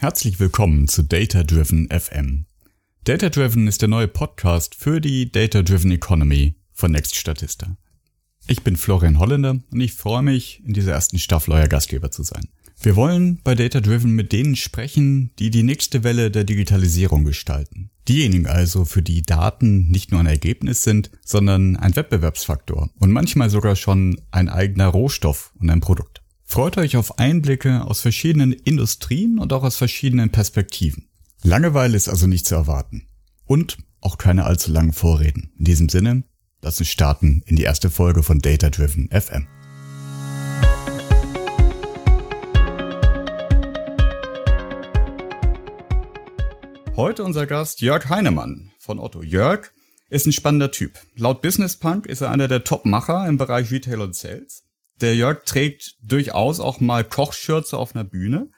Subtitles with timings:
[0.00, 2.46] Herzlich willkommen zu Data Driven FM.
[3.02, 7.76] Data Driven ist der neue Podcast für die Data Driven Economy von Next Statista.
[8.46, 12.22] Ich bin Florian Holländer und ich freue mich, in dieser ersten Staffel euer Gastgeber zu
[12.22, 12.46] sein.
[12.80, 17.90] Wir wollen bei Data Driven mit denen sprechen, die die nächste Welle der Digitalisierung gestalten.
[18.06, 23.50] Diejenigen also, für die Daten nicht nur ein Ergebnis sind, sondern ein Wettbewerbsfaktor und manchmal
[23.50, 26.22] sogar schon ein eigener Rohstoff und ein Produkt.
[26.50, 31.06] Freut euch auf Einblicke aus verschiedenen Industrien und auch aus verschiedenen Perspektiven.
[31.42, 33.06] Langeweile ist also nicht zu erwarten.
[33.44, 35.52] Und auch keine allzu langen Vorreden.
[35.58, 36.24] In diesem Sinne,
[36.62, 39.46] lass uns starten in die erste Folge von Data Driven FM.
[46.96, 49.22] Heute unser Gast Jörg Heinemann von Otto.
[49.22, 49.70] Jörg
[50.08, 50.98] ist ein spannender Typ.
[51.14, 54.64] Laut Business Punk ist er einer der Top-Macher im Bereich Retail und Sales.
[55.00, 58.50] Der Jörg trägt durchaus auch mal Kochschürze auf einer Bühne.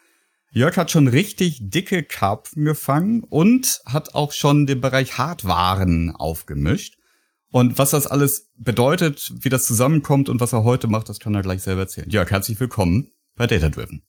[0.52, 6.96] Jörg hat schon richtig dicke Karpfen gefangen und hat auch schon den Bereich Hardwaren aufgemischt.
[7.52, 11.34] Und was das alles bedeutet, wie das zusammenkommt und was er heute macht, das kann
[11.34, 12.08] er gleich selber erzählen.
[12.08, 14.02] Jörg, herzlich willkommen bei Data Driven.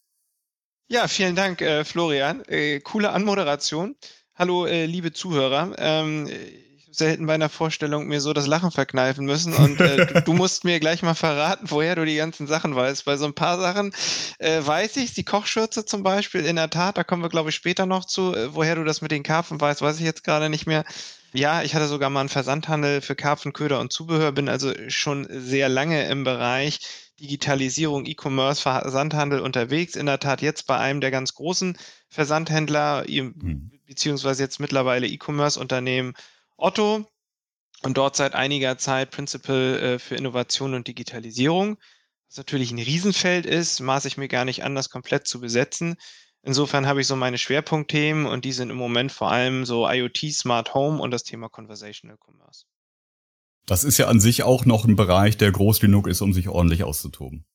[0.87, 2.43] Ja, vielen Dank, äh, Florian.
[2.45, 3.95] Äh, coole Anmoderation.
[4.35, 5.75] Hallo, äh, liebe Zuhörer.
[5.77, 6.27] Ähm,
[6.91, 9.53] selten bei einer Vorstellung mir so das Lachen verkneifen müssen.
[9.53, 13.05] Und äh, du, du, musst mir gleich mal verraten, woher du die ganzen Sachen weißt.
[13.05, 13.93] Bei so ein paar Sachen
[14.39, 17.55] äh, weiß ich, die Kochschürze zum Beispiel, in der Tat, da kommen wir, glaube ich,
[17.55, 18.35] später noch zu.
[18.35, 20.83] Äh, woher du das mit den Karpfen weißt, weiß ich jetzt gerade nicht mehr.
[21.33, 25.27] Ja, ich hatte sogar mal einen Versandhandel für Karpfen, Köder und Zubehör, bin also schon
[25.29, 26.79] sehr lange im Bereich
[27.21, 29.95] Digitalisierung, E-Commerce, Versandhandel unterwegs.
[29.95, 31.77] In der Tat jetzt bei einem der ganz großen
[32.09, 33.71] Versandhändler, hm.
[33.85, 36.15] beziehungsweise jetzt mittlerweile E-Commerce-Unternehmen
[36.61, 37.05] Otto
[37.83, 41.77] und dort seit einiger Zeit Principal äh, für Innovation und Digitalisierung.
[42.29, 45.97] Was natürlich ein Riesenfeld ist, maße ich mir gar nicht an, das komplett zu besetzen.
[46.43, 50.33] Insofern habe ich so meine Schwerpunktthemen und die sind im Moment vor allem so IoT,
[50.33, 52.65] Smart Home und das Thema Conversational Commerce.
[53.65, 56.49] Das ist ja an sich auch noch ein Bereich, der groß genug ist, um sich
[56.49, 57.45] ordentlich auszutoben.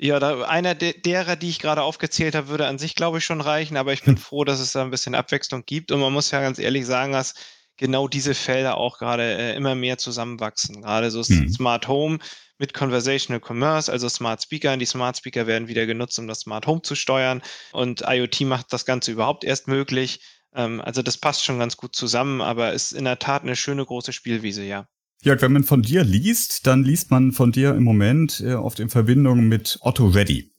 [0.00, 3.24] Ja, da, einer de derer, die ich gerade aufgezählt habe, würde an sich, glaube ich,
[3.24, 5.92] schon reichen, aber ich bin froh, dass es da ein bisschen Abwechslung gibt.
[5.92, 7.34] Und man muss ja ganz ehrlich sagen, dass
[7.78, 10.82] genau diese Felder auch gerade äh, immer mehr zusammenwachsen.
[10.82, 11.48] Gerade so mhm.
[11.48, 12.18] Smart Home
[12.58, 14.72] mit Conversational Commerce, also Smart Speaker.
[14.74, 17.40] Und die Smart Speaker werden wieder genutzt, um das Smart Home zu steuern.
[17.72, 20.20] Und IoT macht das Ganze überhaupt erst möglich.
[20.54, 23.84] Ähm, also das passt schon ganz gut zusammen, aber ist in der Tat eine schöne
[23.84, 24.86] große Spielwiese, ja.
[25.22, 28.78] Jörg, wenn man von dir liest, dann liest man von dir im Moment äh, oft
[28.78, 30.52] in Verbindung mit Otto Ready.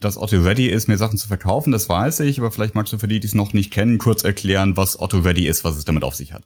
[0.00, 2.98] Dass Otto Ready ist, mir Sachen zu verkaufen, das weiß ich, aber vielleicht magst du
[2.98, 5.84] für die, die es noch nicht kennen, kurz erklären, was Otto Ready ist, was es
[5.84, 6.44] damit auf sich hat.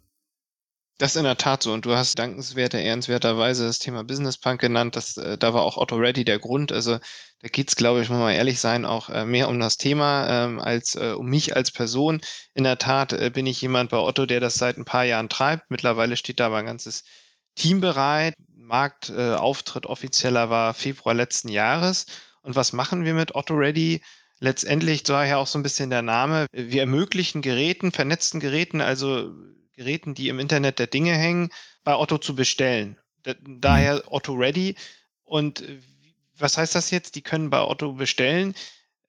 [1.02, 1.72] Das ist in der Tat so.
[1.72, 4.94] Und du hast dankenswerter, ehrenswerterweise das Thema Business Punk genannt.
[4.94, 6.70] Das, äh, da war auch Otto Ready der Grund.
[6.70, 6.98] Also
[7.40, 10.60] da geht's, glaube ich, muss man ehrlich sein, auch äh, mehr um das Thema ähm,
[10.60, 12.20] als äh, um mich als Person.
[12.54, 15.28] In der Tat äh, bin ich jemand bei Otto, der das seit ein paar Jahren
[15.28, 15.72] treibt.
[15.72, 17.02] Mittlerweile steht da aber ein ganzes
[17.56, 18.34] Team bereit.
[18.54, 22.06] Marktauftritt offizieller war Februar letzten Jahres.
[22.42, 24.04] Und was machen wir mit Otto Ready?
[24.38, 26.46] Letztendlich daher auch so ein bisschen der Name.
[26.52, 29.32] Wir ermöglichen Geräten, vernetzten Geräten, also
[29.82, 31.50] Geräten, die im Internet der Dinge hängen,
[31.84, 32.96] bei Otto zu bestellen.
[33.40, 34.02] Daher mhm.
[34.06, 34.76] Otto Ready.
[35.24, 35.64] Und
[36.36, 37.14] was heißt das jetzt?
[37.14, 38.54] Die können bei Otto bestellen.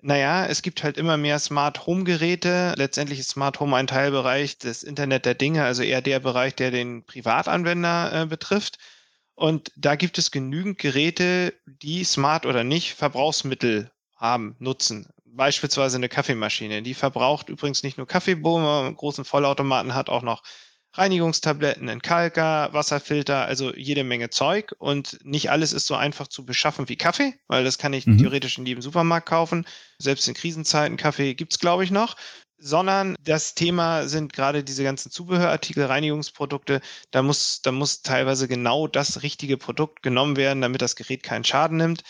[0.01, 2.73] Naja, es gibt halt immer mehr Smart Home Geräte.
[2.75, 6.71] Letztendlich ist Smart Home ein Teilbereich des Internet der Dinge, also eher der Bereich, der
[6.71, 8.79] den Privatanwender äh, betrifft.
[9.35, 16.09] Und da gibt es genügend Geräte, die smart oder nicht Verbrauchsmittel haben, nutzen beispielsweise eine
[16.09, 16.81] Kaffeemaschine.
[16.81, 20.43] Die verbraucht übrigens nicht nur Kaffeebohnen, einen großen Vollautomaten hat auch noch
[20.95, 24.75] Reinigungstabletten, Entkalker, Wasserfilter, also jede Menge Zeug.
[24.77, 28.19] Und nicht alles ist so einfach zu beschaffen wie Kaffee, weil das kann ich mhm.
[28.19, 29.65] theoretisch in jedem Supermarkt kaufen.
[29.97, 32.15] Selbst in Krisenzeiten Kaffee gibt's glaube ich, noch.
[32.59, 36.79] Sondern das Thema sind gerade diese ganzen Zubehörartikel, Reinigungsprodukte.
[37.11, 41.43] Da muss, da muss teilweise genau das richtige Produkt genommen werden, damit das Gerät keinen
[41.43, 42.03] Schaden nimmt.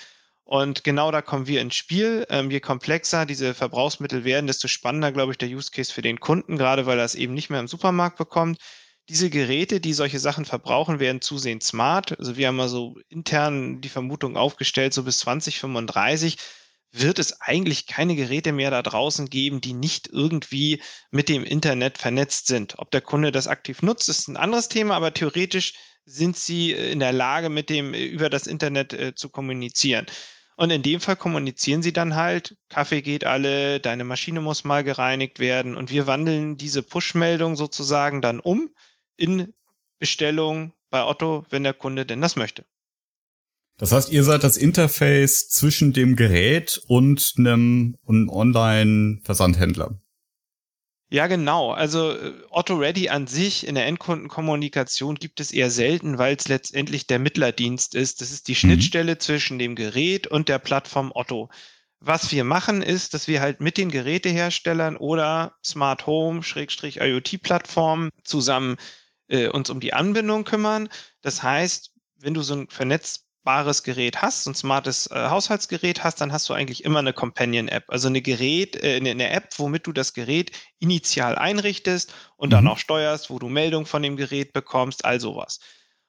[0.45, 2.25] Und genau da kommen wir ins Spiel.
[2.29, 6.19] Ähm, je komplexer diese Verbrauchsmittel werden, desto spannender, glaube ich, der Use Case für den
[6.19, 8.59] Kunden, gerade weil er es eben nicht mehr im Supermarkt bekommt.
[9.09, 12.17] Diese Geräte, die solche Sachen verbrauchen, werden zusehends smart.
[12.19, 16.37] Also wir haben mal so intern die Vermutung aufgestellt, so bis 2035
[16.93, 21.97] wird es eigentlich keine Geräte mehr da draußen geben, die nicht irgendwie mit dem Internet
[21.97, 22.75] vernetzt sind.
[22.77, 25.73] Ob der Kunde das aktiv nutzt, ist ein anderes Thema, aber theoretisch
[26.05, 30.05] sind sie in der Lage, mit dem über das Internet äh, zu kommunizieren.
[30.55, 34.83] Und in dem Fall kommunizieren sie dann halt, Kaffee geht alle, deine Maschine muss mal
[34.83, 35.75] gereinigt werden.
[35.75, 38.69] Und wir wandeln diese Push-Meldung sozusagen dann um
[39.17, 39.53] in
[39.99, 42.65] Bestellung bei Otto, wenn der Kunde denn das möchte.
[43.77, 49.99] Das heißt, ihr seid das Interface zwischen dem Gerät und einem, einem Online-Versandhändler.
[51.13, 51.69] Ja, genau.
[51.69, 56.47] Also äh, Otto Ready an sich in der Endkundenkommunikation gibt es eher selten, weil es
[56.47, 58.19] letztendlich der Mittlerdienst ist.
[58.19, 58.55] Das ist die mhm.
[58.55, 59.19] Schnittstelle mhm.
[59.19, 61.51] zwischen dem Gerät und der Plattform Otto.
[61.99, 68.09] Was wir machen, ist, dass wir halt mit den Geräteherstellern oder Smart Home, Schrägstrich IoT-Plattformen
[68.23, 68.77] zusammen
[69.27, 70.89] äh, uns um die Anbindung kümmern.
[71.21, 76.21] Das heißt, wenn du so ein vernetzt bares Gerät hast, ein smartes äh, Haushaltsgerät hast,
[76.21, 79.91] dann hast du eigentlich immer eine Companion-App, also eine Gerät, äh, eine, App, womit du
[79.91, 82.51] das Gerät initial einrichtest und mhm.
[82.51, 85.59] dann auch steuerst, wo du Meldungen von dem Gerät bekommst, all sowas.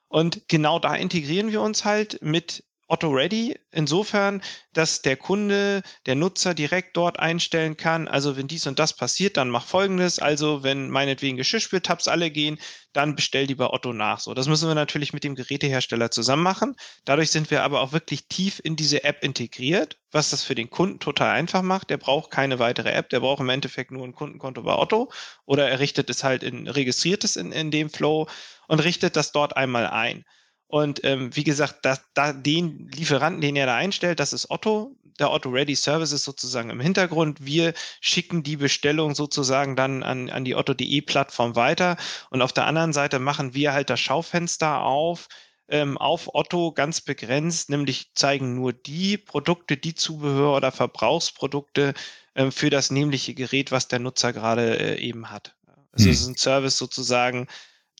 [0.07, 4.43] Und genau da integrieren wir uns halt mit Otto Ready insofern,
[4.73, 9.37] dass der Kunde, der Nutzer direkt dort einstellen kann, also wenn dies und das passiert,
[9.37, 12.59] dann mach folgendes, also wenn meinetwegen Geschirrspültabs alle gehen,
[12.93, 14.19] dann bestell die bei Otto nach.
[14.19, 16.75] So, das müssen wir natürlich mit dem Gerätehersteller zusammen machen.
[17.05, 20.69] Dadurch sind wir aber auch wirklich tief in diese App integriert, was das für den
[20.69, 21.89] Kunden total einfach macht.
[21.89, 25.11] Der braucht keine weitere App, der braucht im Endeffekt nur ein Kundenkonto bei Otto
[25.45, 28.27] oder er richtet es halt in, registriert es in, in dem Flow
[28.67, 30.23] und richtet das dort einmal ein.
[30.67, 34.95] Und ähm, wie gesagt, da, da, den Lieferanten, den er da einstellt, das ist Otto.
[35.19, 37.45] Der Otto Ready Service ist sozusagen im Hintergrund.
[37.45, 41.95] Wir schicken die Bestellung sozusagen dann an, an die Otto.de Plattform weiter.
[42.31, 45.29] Und auf der anderen Seite machen wir halt das Schaufenster auf,
[45.69, 51.93] ähm, auf Otto ganz begrenzt, nämlich zeigen nur die Produkte, die Zubehör oder Verbrauchsprodukte
[52.35, 55.55] ähm, für das nämliche Gerät, was der Nutzer gerade äh, eben hat.
[55.93, 56.11] Also hm.
[56.11, 57.47] es ist ein Service sozusagen,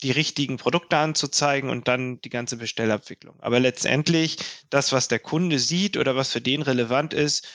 [0.04, 3.36] die richtigen Produkte anzuzeigen und dann die ganze Bestellabwicklung.
[3.40, 4.38] Aber letztendlich
[4.70, 7.48] das, was der Kunde sieht oder was für den relevant ist,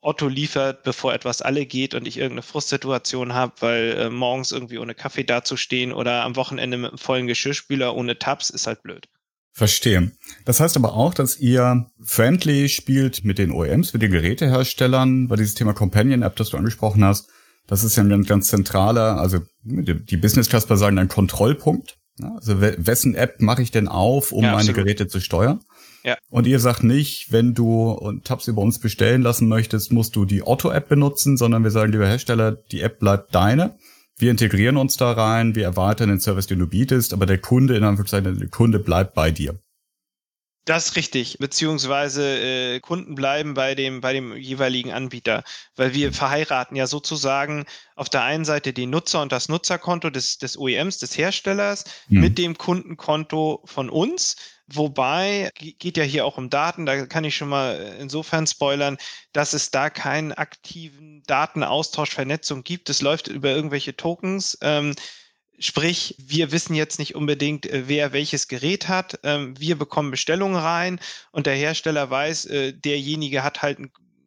[0.00, 4.78] Otto liefert, bevor etwas alle geht und ich irgendeine Frustsituation habe, weil äh, morgens irgendwie
[4.78, 9.08] ohne Kaffee dazustehen oder am Wochenende mit einem vollen Geschirrspüler ohne Tabs ist halt blöd.
[9.50, 10.10] Verstehe.
[10.44, 15.38] Das heißt aber auch, dass ihr friendly spielt mit den OEMs, mit den Geräteherstellern, weil
[15.38, 17.30] dieses Thema Companion App, das du angesprochen hast,
[17.66, 21.96] das ist ja ein ganz, zentraler, also die Business Clasper sagen ein Kontrollpunkt.
[22.22, 25.60] Also wessen App mache ich denn auf, um ja, meine Geräte zu steuern?
[26.04, 26.16] Ja.
[26.30, 30.46] Und ihr sagt nicht, wenn du Tabs über uns bestellen lassen möchtest, musst du die
[30.46, 33.76] Otto-App benutzen, sondern wir sagen, lieber Hersteller, die App bleibt deine.
[34.16, 37.76] Wir integrieren uns da rein, wir erweitern den Service, den du bietest, aber der Kunde,
[37.76, 39.58] in Anführungszeichen, der Kunde bleibt bei dir.
[40.64, 45.44] Das ist richtig, beziehungsweise äh, Kunden bleiben bei dem, bei dem jeweiligen Anbieter,
[45.76, 47.66] weil wir verheiraten ja sozusagen
[47.96, 52.20] auf der einen Seite den Nutzer und das Nutzerkonto des, des OEMs, des Herstellers, mhm.
[52.20, 54.36] mit dem Kundenkonto von uns.
[54.66, 58.96] Wobei, geht ja hier auch um Daten, da kann ich schon mal äh, insofern spoilern,
[59.34, 62.88] dass es da keinen aktiven Datenaustausch, Vernetzung gibt.
[62.88, 64.56] Es läuft über irgendwelche Tokens.
[64.62, 64.94] Ähm,
[65.58, 69.20] Sprich, wir wissen jetzt nicht unbedingt, äh, wer welches Gerät hat.
[69.22, 73.78] Ähm, wir bekommen Bestellungen rein und der Hersteller weiß, äh, derjenige hat halt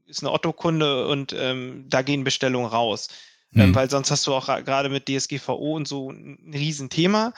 [0.06, 3.10] ist eine Otto-Kunde und ähm, da gehen Bestellungen raus.
[3.52, 3.74] Mhm.
[3.74, 7.34] weil sonst hast du auch gerade mit DSGVO und so ein Riesenthema.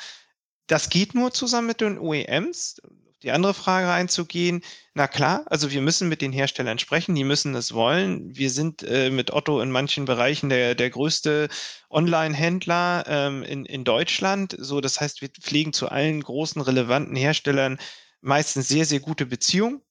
[0.68, 2.82] Das geht nur zusammen mit den OEMs
[3.24, 4.62] die andere Frage einzugehen,
[4.94, 8.36] na klar, also wir müssen mit den Herstellern sprechen, die müssen es wollen.
[8.36, 11.50] Wir sind äh, mit Otto in manchen Bereichen der, der größte
[11.90, 14.56] Online-Händler ähm, in, in Deutschland.
[14.58, 17.80] So, das heißt, wir pflegen zu allen großen relevanten Herstellern
[18.22, 19.82] meistens sehr, sehr gute Beziehungen.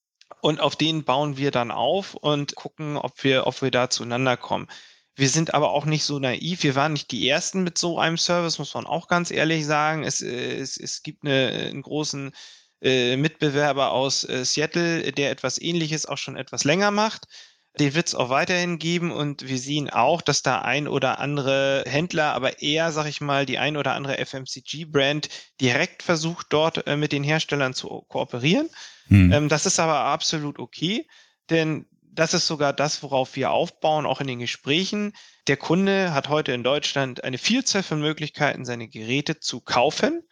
[0.41, 4.37] Und auf denen bauen wir dann auf und gucken, ob wir, ob wir da zueinander
[4.37, 4.69] kommen.
[5.17, 6.63] Wir sind aber auch nicht so naiv.
[6.63, 10.05] Wir waren nicht die Ersten mit so einem Service, muss man auch ganz ehrlich sagen.
[10.05, 12.31] Es, es, es gibt eine, einen großen
[12.83, 17.27] äh, Mitbewerber aus äh, Seattle, der etwas ähnliches auch schon etwas länger macht.
[17.79, 21.85] Den wird es auch weiterhin geben und wir sehen auch, dass da ein oder andere
[21.87, 25.29] Händler, aber eher, sag ich mal, die ein oder andere FMCG-Brand
[25.61, 28.69] direkt versucht, dort äh, mit den Herstellern zu kooperieren.
[29.09, 29.33] Hm.
[29.33, 31.07] Ähm, das ist aber absolut okay,
[31.51, 35.13] denn das ist sogar das, worauf wir aufbauen, auch in den Gesprächen.
[35.47, 40.25] Der Kunde hat heute in Deutschland eine Vielzahl von Möglichkeiten, seine Geräte zu kaufen.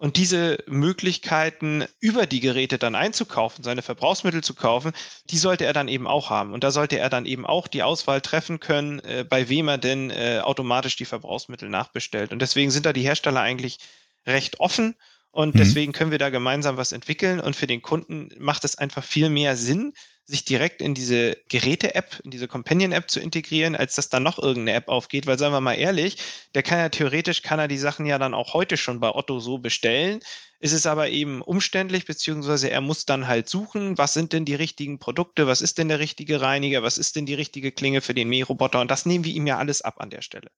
[0.00, 4.92] Und diese Möglichkeiten über die Geräte dann einzukaufen, seine Verbrauchsmittel zu kaufen,
[5.28, 6.54] die sollte er dann eben auch haben.
[6.54, 9.76] Und da sollte er dann eben auch die Auswahl treffen können, äh, bei wem er
[9.76, 12.32] denn äh, automatisch die Verbrauchsmittel nachbestellt.
[12.32, 13.76] Und deswegen sind da die Hersteller eigentlich
[14.24, 14.96] recht offen.
[15.32, 15.58] Und mhm.
[15.58, 17.38] deswegen können wir da gemeinsam was entwickeln.
[17.38, 19.92] Und für den Kunden macht es einfach viel mehr Sinn,
[20.30, 24.78] sich direkt in diese Geräte-App, in diese Companion-App zu integrieren, als dass da noch irgendeine
[24.78, 26.16] App aufgeht, weil sagen wir mal ehrlich,
[26.54, 29.40] der kann ja theoretisch, kann er die Sachen ja dann auch heute schon bei Otto
[29.40, 30.20] so bestellen.
[30.60, 34.54] Es ist aber eben umständlich, beziehungsweise er muss dann halt suchen, was sind denn die
[34.54, 38.14] richtigen Produkte, was ist denn der richtige Reiniger, was ist denn die richtige Klinge für
[38.14, 40.50] den Mähroboter und das nehmen wir ihm ja alles ab an der Stelle.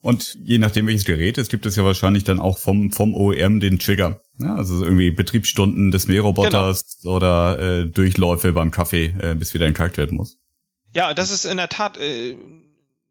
[0.00, 3.60] Und je nachdem, welches Gerät es gibt es ja wahrscheinlich dann auch vom, vom OEM
[3.60, 4.20] den Trigger.
[4.38, 7.16] Ja, also irgendwie Betriebsstunden des Mähroboters genau.
[7.16, 10.38] oder äh, Durchläufe beim Kaffee, äh, bis wieder entkackt werden muss.
[10.94, 12.36] Ja, das ist in der Tat äh,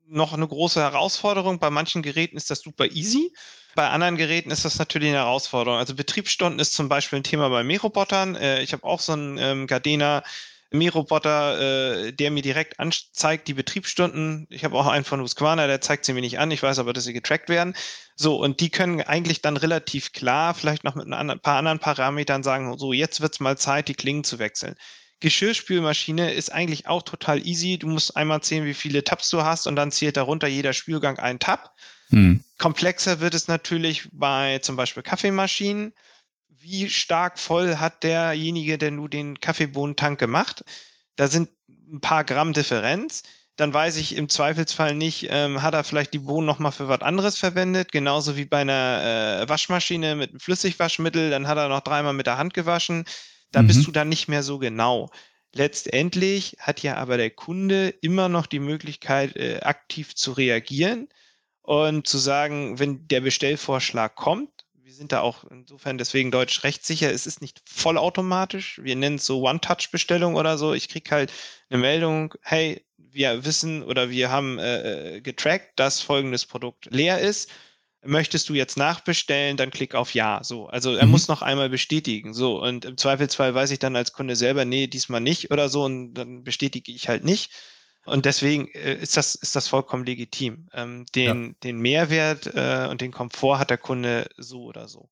[0.08, 1.60] noch eine große Herausforderung.
[1.60, 3.34] Bei manchen Geräten ist das super easy.
[3.76, 5.78] Bei anderen Geräten ist das natürlich eine Herausforderung.
[5.78, 8.36] Also Betriebsstunden ist zum Beispiel ein Thema bei Mährobotern.
[8.36, 10.24] Äh, ich habe auch so einen ähm, Gardena
[10.72, 14.48] Mähroboter, äh, der mir direkt anzeigt die Betriebsstunden.
[14.50, 16.52] Ich habe auch einen von Husqvarna, der zeigt sie mir nicht an.
[16.52, 17.76] Ich weiß aber, dass sie getrackt werden.
[18.16, 22.44] So, und die können eigentlich dann relativ klar, vielleicht noch mit ein paar anderen Parametern
[22.44, 24.76] sagen, so, jetzt wird's mal Zeit, die Klingen zu wechseln.
[25.20, 27.78] Geschirrspülmaschine ist eigentlich auch total easy.
[27.80, 31.18] Du musst einmal zählen, wie viele Tabs du hast und dann zählt darunter jeder Spülgang
[31.18, 31.74] ein Tab.
[32.10, 32.44] Hm.
[32.58, 35.94] Komplexer wird es natürlich bei zum Beispiel Kaffeemaschinen
[36.60, 40.64] wie stark voll hat derjenige denn nur den Kaffeebohnentank gemacht.
[41.16, 41.50] Da sind
[41.92, 43.24] ein paar Gramm Differenz.
[43.56, 47.02] Dann weiß ich im Zweifelsfall nicht, ähm, hat er vielleicht die Bohnen nochmal für was
[47.02, 51.82] anderes verwendet, genauso wie bei einer äh, Waschmaschine mit einem Flüssigwaschmittel, dann hat er noch
[51.82, 53.06] dreimal mit der Hand gewaschen.
[53.52, 53.68] Da mhm.
[53.68, 55.10] bist du dann nicht mehr so genau.
[55.56, 61.10] Letztendlich hat ja aber der Kunde immer noch die Möglichkeit, äh, aktiv zu reagieren
[61.64, 64.57] und zu sagen, wenn der Bestellvorschlag kommt,
[64.98, 67.12] sind da auch insofern deswegen deutsch rechtssicher.
[67.12, 68.80] Es ist nicht vollautomatisch.
[68.84, 70.74] Wir nennen es so One-Touch-Bestellung oder so.
[70.74, 71.32] Ich kriege halt
[71.70, 77.20] eine Meldung, hey, wir wissen oder wir haben äh, äh, getrackt, dass folgendes Produkt leer
[77.20, 77.50] ist.
[78.04, 80.44] Möchtest du jetzt nachbestellen, dann klick auf Ja.
[80.44, 81.12] So, also er mhm.
[81.12, 82.34] muss noch einmal bestätigen.
[82.34, 85.84] So, und im Zweifelsfall weiß ich dann als Kunde selber, nee, diesmal nicht oder so,
[85.84, 87.52] und dann bestätige ich halt nicht.
[88.08, 90.68] Und deswegen äh, ist, das, ist das vollkommen legitim.
[90.74, 91.54] Ähm, den, ja.
[91.64, 95.10] den Mehrwert äh, und den Komfort hat der Kunde so oder so.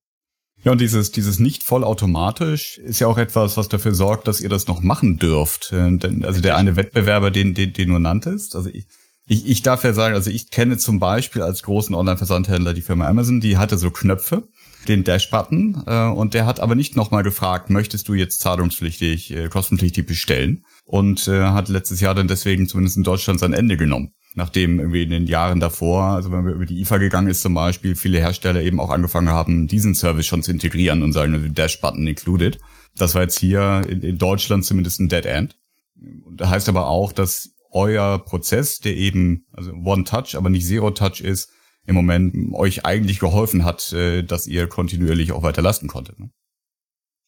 [0.64, 4.48] Ja, und dieses, dieses nicht vollautomatisch ist ja auch etwas, was dafür sorgt, dass ihr
[4.48, 5.72] das noch machen dürft.
[5.72, 8.86] Äh, denn, also der eine Wettbewerber, den, den, den du nanntest, also ich,
[9.26, 13.06] ich, ich darf ja sagen, also ich kenne zum Beispiel als großen Online-Versandhändler die Firma
[13.06, 14.48] Amazon, die hatte so Knöpfe,
[14.88, 19.48] den Dash-Button, äh, und der hat aber nicht nochmal gefragt, möchtest du jetzt zahlungspflichtig, äh,
[19.48, 20.64] kostenpflichtig bestellen?
[20.86, 24.12] Und äh, hat letztes Jahr dann deswegen zumindest in Deutschland sein Ende genommen.
[24.34, 27.54] Nachdem irgendwie in den Jahren davor, also wenn wir über die IFA gegangen ist zum
[27.54, 31.48] Beispiel, viele Hersteller eben auch angefangen haben, diesen Service schon zu integrieren und sagen, also
[31.48, 32.60] Dash-Button included.
[32.96, 35.58] Das war jetzt hier in, in Deutschland zumindest ein Dead End.
[36.36, 40.92] Das heißt aber auch, dass euer Prozess, der eben also One Touch, aber nicht Zero
[40.92, 41.50] Touch ist,
[41.86, 46.18] im Moment euch eigentlich geholfen hat, äh, dass ihr kontinuierlich auch weiter lasten konntet.
[46.18, 46.30] Ne?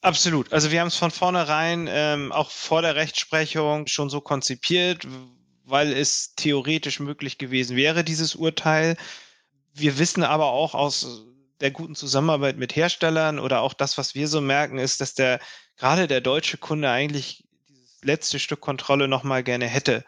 [0.01, 0.53] Absolut.
[0.53, 5.07] Also wir haben es von vornherein ähm, auch vor der Rechtsprechung schon so konzipiert,
[5.65, 8.97] weil es theoretisch möglich gewesen wäre, dieses Urteil.
[9.75, 11.25] Wir wissen aber auch aus
[11.61, 15.41] der guten Zusammenarbeit mit Herstellern oder auch das, was wir so merken, ist, dass der
[15.77, 20.05] gerade der deutsche Kunde eigentlich dieses letzte Stück Kontrolle nochmal gerne hätte.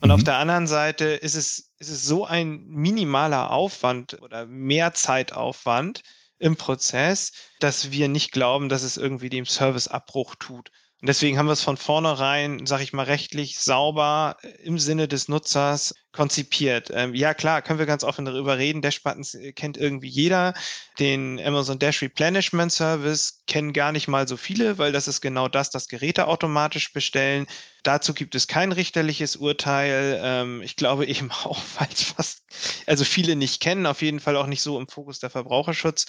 [0.00, 0.14] Und mhm.
[0.14, 6.02] auf der anderen Seite ist es, ist es so ein minimaler Aufwand oder Mehrzeitaufwand
[6.40, 10.70] im Prozess, dass wir nicht glauben, dass es irgendwie dem Service Abbruch tut.
[11.00, 15.28] Und deswegen haben wir es von vornherein, sage ich mal, rechtlich sauber im Sinne des
[15.28, 16.90] Nutzers konzipiert.
[16.92, 18.82] Ähm, ja, klar, können wir ganz offen darüber reden.
[18.82, 20.52] Dash-Buttons äh, kennt irgendwie jeder.
[20.98, 25.48] Den Amazon Dash Replenishment Service kennen gar nicht mal so viele, weil das ist genau
[25.48, 27.46] das, das Geräte automatisch bestellen.
[27.82, 30.20] Dazu gibt es kein richterliches Urteil.
[30.22, 32.42] Ähm, ich glaube eben auch, weil es fast,
[32.86, 36.06] also viele nicht kennen, auf jeden Fall auch nicht so im Fokus der Verbraucherschutz.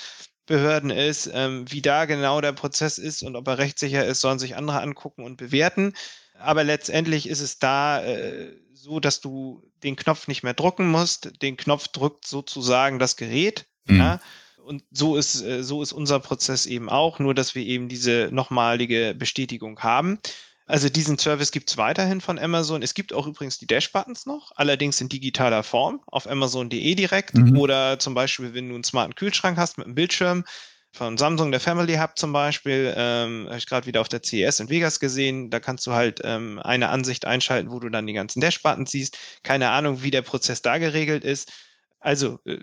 [0.51, 1.31] Behörden ist.
[1.34, 4.81] Ähm, wie da genau der Prozess ist und ob er rechtssicher ist, sollen sich andere
[4.81, 5.93] angucken und bewerten.
[6.38, 11.41] Aber letztendlich ist es da äh, so, dass du den Knopf nicht mehr drucken musst.
[11.41, 13.65] Den Knopf drückt sozusagen das Gerät.
[13.86, 13.98] Mhm.
[13.98, 14.20] Ja?
[14.65, 18.27] Und so ist, äh, so ist unser Prozess eben auch, nur dass wir eben diese
[18.31, 20.20] nochmalige Bestätigung haben.
[20.71, 22.81] Also diesen Service gibt es weiterhin von Amazon.
[22.81, 27.57] Es gibt auch übrigens die Dash-Buttons noch, allerdings in digitaler Form auf Amazon.de direkt mhm.
[27.57, 30.45] oder zum Beispiel, wenn du einen smarten Kühlschrank hast mit einem Bildschirm
[30.93, 34.61] von Samsung, der Family Hub zum Beispiel, ähm, habe ich gerade wieder auf der CES
[34.61, 35.49] in Vegas gesehen.
[35.49, 39.17] Da kannst du halt ähm, eine Ansicht einschalten, wo du dann die ganzen Dash-Buttons siehst.
[39.43, 41.51] Keine Ahnung, wie der Prozess da geregelt ist.
[41.99, 42.59] Also äh,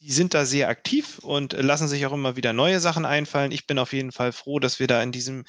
[0.00, 3.50] die sind da sehr aktiv und lassen sich auch immer wieder neue Sachen einfallen.
[3.50, 5.44] Ich bin auf jeden Fall froh, dass wir da in diesem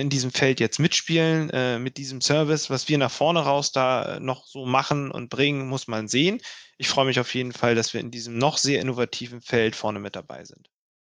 [0.00, 2.68] in diesem Feld jetzt mitspielen, äh, mit diesem Service.
[2.68, 6.40] Was wir nach vorne raus da noch so machen und bringen, muss man sehen.
[6.78, 10.00] Ich freue mich auf jeden Fall, dass wir in diesem noch sehr innovativen Feld vorne
[10.00, 10.68] mit dabei sind.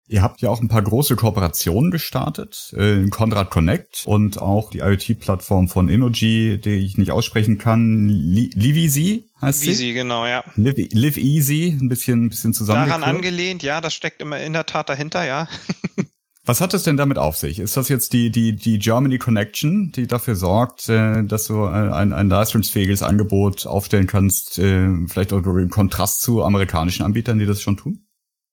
[0.06, 4.78] Ihr habt ja auch ein paar große Kooperationen gestartet, äh, Conrad Connect und auch die
[4.78, 9.92] IoT-Plattform von Energy, die ich nicht aussprechen kann, Livizy heißt Livizy, sie?
[9.92, 10.42] genau, ja.
[10.56, 12.88] Live, Live Easy, ein bisschen, ein bisschen zusammen.
[12.88, 15.46] Daran angelehnt, ja, das steckt immer in der Tat dahinter, ja.
[16.50, 17.60] Was hat es denn damit auf sich?
[17.60, 22.12] Ist das jetzt die, die, die Germany Connection, die dafür sorgt, äh, dass du ein,
[22.12, 27.62] ein leistungsfähiges Angebot aufstellen kannst, äh, vielleicht auch im Kontrast zu amerikanischen Anbietern, die das
[27.62, 28.04] schon tun?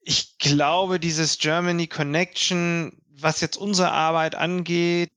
[0.01, 5.09] Ich glaube, dieses Germany Connection, was jetzt unsere Arbeit angeht,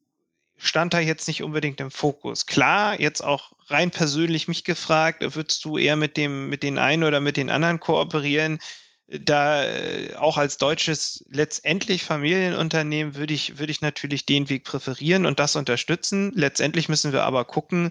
[0.57, 2.47] stand da jetzt nicht unbedingt im Fokus.
[2.47, 7.05] Klar, jetzt auch rein persönlich mich gefragt, würdest du eher mit dem, mit den einen
[7.05, 8.59] oder mit den anderen kooperieren?
[9.19, 15.26] Da äh, auch als deutsches letztendlich Familienunternehmen würde ich, würde ich natürlich den Weg präferieren
[15.26, 16.31] und das unterstützen.
[16.37, 17.90] Letztendlich müssen wir aber gucken,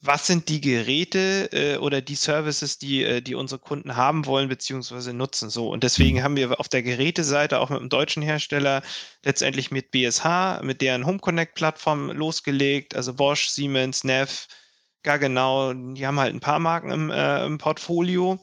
[0.00, 4.48] was sind die Geräte äh, oder die Services, die, äh, die unsere Kunden haben wollen
[4.48, 5.48] beziehungsweise nutzen.
[5.48, 5.68] So.
[5.70, 6.22] Und deswegen mhm.
[6.22, 8.82] haben wir auf der Geräteseite auch mit einem deutschen Hersteller
[9.24, 14.48] letztendlich mit BSH, mit deren Home Connect-Plattform losgelegt, also Bosch, Siemens, Neff,
[15.02, 18.40] gar genau, die haben halt ein paar Marken im, äh, im Portfolio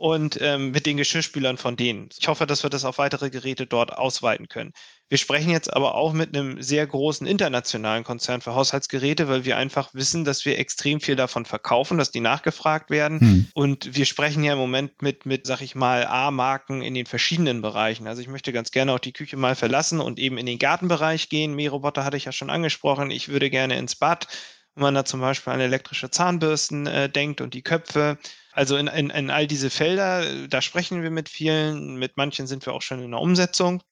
[0.00, 2.08] und ähm, mit den Geschirrspülern von denen.
[2.18, 4.72] Ich hoffe, dass wir das auf weitere Geräte dort ausweiten können.
[5.10, 9.58] Wir sprechen jetzt aber auch mit einem sehr großen internationalen Konzern für Haushaltsgeräte, weil wir
[9.58, 13.20] einfach wissen, dass wir extrem viel davon verkaufen, dass die nachgefragt werden.
[13.20, 13.46] Hm.
[13.52, 17.60] Und wir sprechen ja im Moment mit, mit, sag ich mal, A-Marken in den verschiedenen
[17.60, 18.06] Bereichen.
[18.06, 21.28] Also ich möchte ganz gerne auch die Küche mal verlassen und eben in den Gartenbereich
[21.28, 21.54] gehen.
[21.54, 23.10] Mähroboter hatte ich ja schon angesprochen.
[23.10, 24.28] Ich würde gerne ins Bad
[24.76, 28.18] wenn man da zum Beispiel an elektrische Zahnbürsten äh, denkt und die Köpfe.
[28.60, 32.66] Also in, in, in all diese Felder, da sprechen wir mit vielen, mit manchen sind
[32.66, 33.82] wir auch schon in der Umsetzung.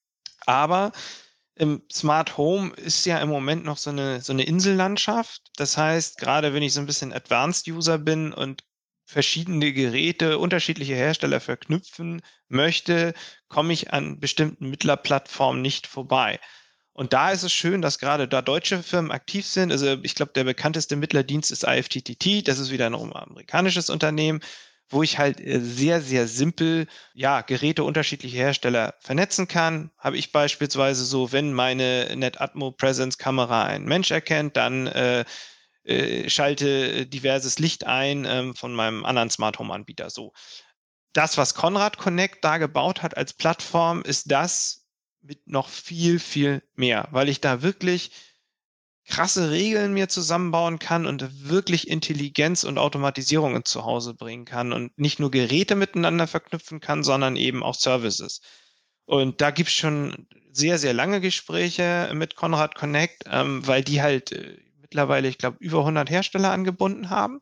[0.44, 0.92] Aber
[1.54, 5.40] im Smart Home ist ja im Moment noch so eine, so eine Insellandschaft.
[5.56, 8.62] Das heißt, gerade wenn ich so ein bisschen Advanced User bin und
[9.06, 13.14] verschiedene Geräte, unterschiedliche Hersteller verknüpfen möchte,
[13.48, 16.40] komme ich an bestimmten Mittlerplattformen nicht vorbei.
[16.98, 19.70] Und da ist es schön, dass gerade da deutsche Firmen aktiv sind.
[19.70, 22.48] Also ich glaube, der bekannteste Mittlerdienst ist IFTTT.
[22.48, 24.40] Das ist wieder ein amerikanisches Unternehmen,
[24.88, 29.92] wo ich halt äh, sehr, sehr simpel, ja, Geräte unterschiedlicher Hersteller vernetzen kann.
[29.96, 35.24] Habe ich beispielsweise so, wenn meine NetAtmo Presence Kamera einen Mensch erkennt, dann äh,
[35.84, 40.10] äh, schalte diverses Licht ein ähm, von meinem anderen Smart Home Anbieter.
[40.10, 40.32] So.
[41.12, 44.87] Das, was Conrad Connect da gebaut hat als Plattform, ist das,
[45.28, 48.10] mit noch viel, viel mehr, weil ich da wirklich
[49.06, 54.98] krasse Regeln mir zusammenbauen kann und wirklich Intelligenz und Automatisierung ins Zuhause bringen kann und
[54.98, 58.40] nicht nur Geräte miteinander verknüpfen kann, sondern eben auch Services.
[59.04, 64.00] Und da gibt es schon sehr, sehr lange Gespräche mit Conrad Connect, ähm, weil die
[64.00, 67.40] halt äh, mittlerweile, ich glaube, über 100 Hersteller angebunden haben.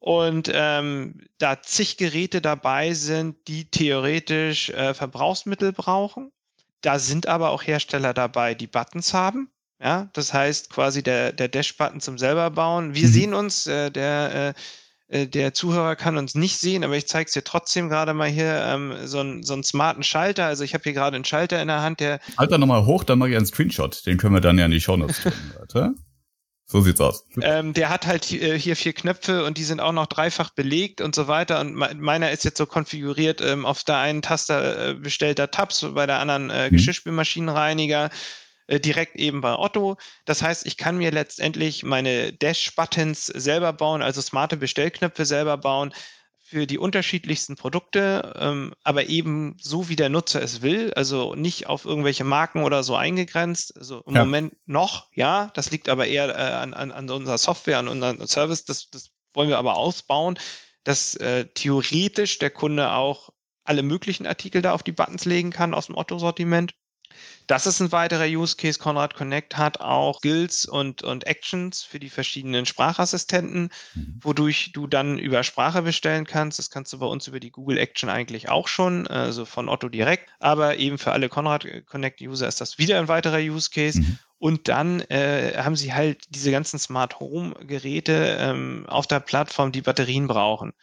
[0.00, 6.32] Und ähm, da zig Geräte dabei sind, die theoretisch äh, Verbrauchsmittel brauchen
[6.80, 9.50] da sind aber auch Hersteller dabei, die Buttons haben.
[9.80, 12.94] Ja, das heißt quasi der, der Dash-Button zum selber bauen.
[12.94, 13.12] Wir mhm.
[13.12, 14.54] sehen uns, äh, der,
[15.08, 18.12] äh, äh, der Zuhörer kann uns nicht sehen, aber ich zeige es dir trotzdem gerade
[18.12, 20.46] mal hier, ähm, so, ein, so einen smarten Schalter.
[20.46, 22.18] Also ich habe hier gerade einen Schalter in der Hand, der.
[22.34, 24.04] Schalter nochmal hoch, dann mache ich einen Screenshot.
[24.04, 25.32] Den können wir dann ja in die Show Notes tun.
[26.70, 27.24] So sieht's aus.
[27.40, 31.00] Ähm, der hat halt äh, hier vier Knöpfe und die sind auch noch dreifach belegt
[31.00, 31.60] und so weiter.
[31.60, 36.04] Und meiner ist jetzt so konfiguriert, ähm, auf der einen Taste äh, bestellter Tabs, bei
[36.04, 36.76] der anderen äh, mhm.
[36.76, 38.10] Geschirrspülmaschinenreiniger,
[38.66, 39.96] äh, direkt eben bei Otto.
[40.26, 45.94] Das heißt, ich kann mir letztendlich meine Dash-Buttons selber bauen, also smarte Bestellknöpfe selber bauen
[46.48, 51.66] für die unterschiedlichsten Produkte, ähm, aber eben so, wie der Nutzer es will, also nicht
[51.66, 53.76] auf irgendwelche Marken oder so eingegrenzt.
[53.76, 54.24] Also im ja.
[54.24, 58.26] Moment noch, ja, das liegt aber eher äh, an, an, an unserer Software, an unserem
[58.26, 60.38] Service, das, das wollen wir aber ausbauen,
[60.84, 63.28] dass äh, theoretisch der Kunde auch
[63.64, 66.72] alle möglichen Artikel da auf die Buttons legen kann aus dem Otto-Sortiment
[67.46, 68.78] das ist ein weiterer Use Case.
[68.78, 74.18] Conrad Connect hat auch Skills und, und Actions für die verschiedenen Sprachassistenten, mhm.
[74.20, 76.58] wodurch du dann über Sprache bestellen kannst.
[76.58, 79.88] Das kannst du bei uns über die Google Action eigentlich auch schon, also von Otto
[79.88, 80.28] direkt.
[80.40, 84.00] Aber eben für alle Conrad Connect User ist das wieder ein weiterer Use Case.
[84.00, 84.18] Mhm.
[84.38, 89.72] Und dann äh, haben sie halt diese ganzen Smart Home Geräte ähm, auf der Plattform,
[89.72, 90.74] die Batterien brauchen.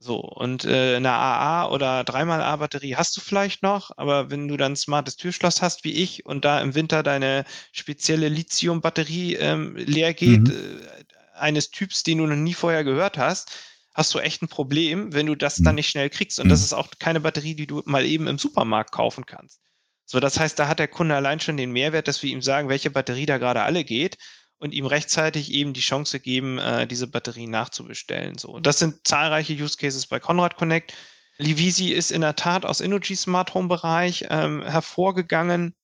[0.00, 4.56] So, und äh, eine AA oder dreimal A-Batterie hast du vielleicht noch, aber wenn du
[4.56, 9.74] dann ein smartes Türschloss hast wie ich und da im Winter deine spezielle Lithium-Batterie ähm,
[9.74, 10.52] leer geht, mhm.
[10.52, 13.50] äh, eines Typs, den du noch nie vorher gehört hast,
[13.92, 15.64] hast du echt ein Problem, wenn du das mhm.
[15.64, 16.38] dann nicht schnell kriegst.
[16.38, 16.50] Und mhm.
[16.50, 19.60] das ist auch keine Batterie, die du mal eben im Supermarkt kaufen kannst.
[20.04, 22.68] So, das heißt, da hat der Kunde allein schon den Mehrwert, dass wir ihm sagen,
[22.68, 24.16] welche Batterie da gerade alle geht
[24.58, 28.38] und ihm rechtzeitig eben die Chance geben, äh, diese Batterien nachzubestellen.
[28.38, 30.94] So, das sind zahlreiche Use Cases bei Conrad Connect.
[31.38, 35.74] Livisi ist in der Tat aus Energy Smart Home Bereich ähm, hervorgegangen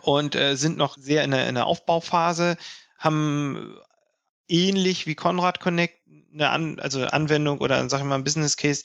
[0.00, 2.56] und äh, sind noch sehr in der, in der Aufbauphase,
[2.98, 3.76] haben
[4.48, 6.00] ähnlich wie Conrad Connect
[6.32, 8.82] eine An also Anwendung oder sag ich mal ein Business Case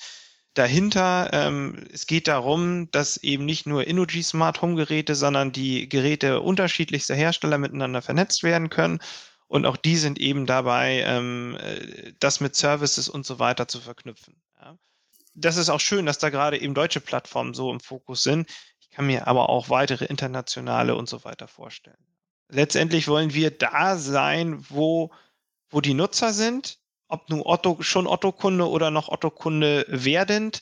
[0.53, 1.29] dahinter.
[1.33, 6.41] Ähm, es geht darum, dass eben nicht nur Energy Smart Home Geräte, sondern die Geräte
[6.41, 8.99] unterschiedlichster Hersteller miteinander vernetzt werden können.
[9.47, 13.81] Und auch die sind eben dabei, ähm, äh, das mit Services und so weiter zu
[13.81, 14.35] verknüpfen.
[14.61, 14.77] Ja.
[15.33, 18.49] Das ist auch schön, dass da gerade eben deutsche Plattformen so im Fokus sind.
[18.79, 21.97] Ich kann mir aber auch weitere internationale und so weiter vorstellen.
[22.47, 25.11] Letztendlich wollen wir da sein, wo,
[25.69, 30.61] wo die Nutzer sind, ob nun Otto, schon Otto-Kunde oder noch Otto-Kunde werdend.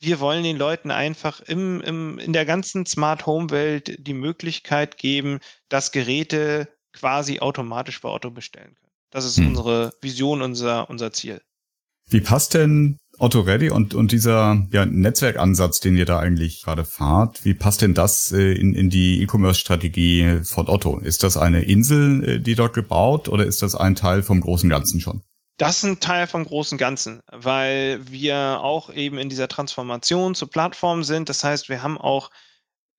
[0.00, 4.98] Wir wollen den Leuten einfach im, im, in der ganzen Smart Home Welt die Möglichkeit
[4.98, 8.92] geben, dass Geräte quasi automatisch bei Otto bestellen können.
[9.10, 9.48] Das ist hm.
[9.48, 11.40] unsere Vision, unser, unser Ziel.
[12.10, 16.84] Wie passt denn Otto Ready und, und dieser ja, Netzwerkansatz, den ihr da eigentlich gerade
[16.84, 20.98] fahrt, wie passt denn das äh, in, in die E-Commerce-Strategie von Otto?
[20.98, 24.68] Ist das eine Insel, äh, die dort gebaut oder ist das ein Teil vom großen
[24.68, 25.22] Ganzen schon?
[25.56, 30.50] Das ist ein Teil vom großen Ganzen, weil wir auch eben in dieser Transformation zur
[30.50, 31.28] Plattform sind.
[31.28, 32.30] Das heißt, wir haben auch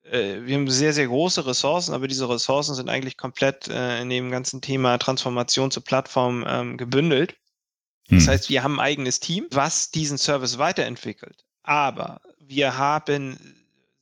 [0.06, 4.10] äh, wir haben sehr, sehr große Ressourcen, aber diese Ressourcen sind eigentlich komplett äh, in
[4.10, 7.36] dem ganzen Thema Transformation zur Plattform ähm, gebündelt.
[8.08, 8.30] Das hm.
[8.30, 11.44] heißt, wir haben ein eigenes Team, was diesen Service weiterentwickelt.
[11.64, 13.40] Aber wir haben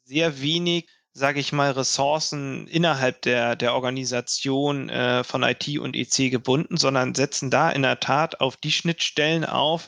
[0.03, 6.31] sehr wenig, sage ich mal, Ressourcen innerhalb der, der Organisation äh, von IT und EC
[6.31, 9.87] gebunden, sondern setzen da in der Tat auf die Schnittstellen auf,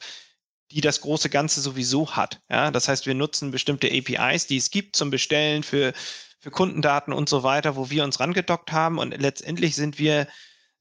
[0.72, 2.42] die das große Ganze sowieso hat.
[2.50, 5.94] Ja, das heißt, wir nutzen bestimmte APIs, die es gibt zum Bestellen für,
[6.40, 10.28] für Kundendaten und so weiter, wo wir uns rangedockt haben und letztendlich sind wir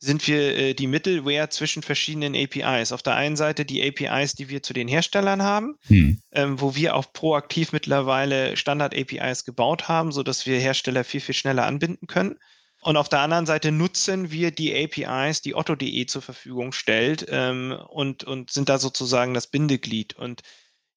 [0.05, 2.93] sind wir äh, die Middleware zwischen verschiedenen APIs.
[2.93, 6.21] Auf der einen Seite die APIs, die wir zu den Herstellern haben, hm.
[6.33, 11.65] ähm, wo wir auch proaktiv mittlerweile Standard-APIs gebaut haben, sodass wir Hersteller viel, viel schneller
[11.65, 12.37] anbinden können.
[12.83, 17.75] Und auf der anderen Seite nutzen wir die APIs, die Otto.de zur Verfügung stellt ähm,
[17.89, 20.17] und, und sind da sozusagen das Bindeglied.
[20.17, 20.43] Und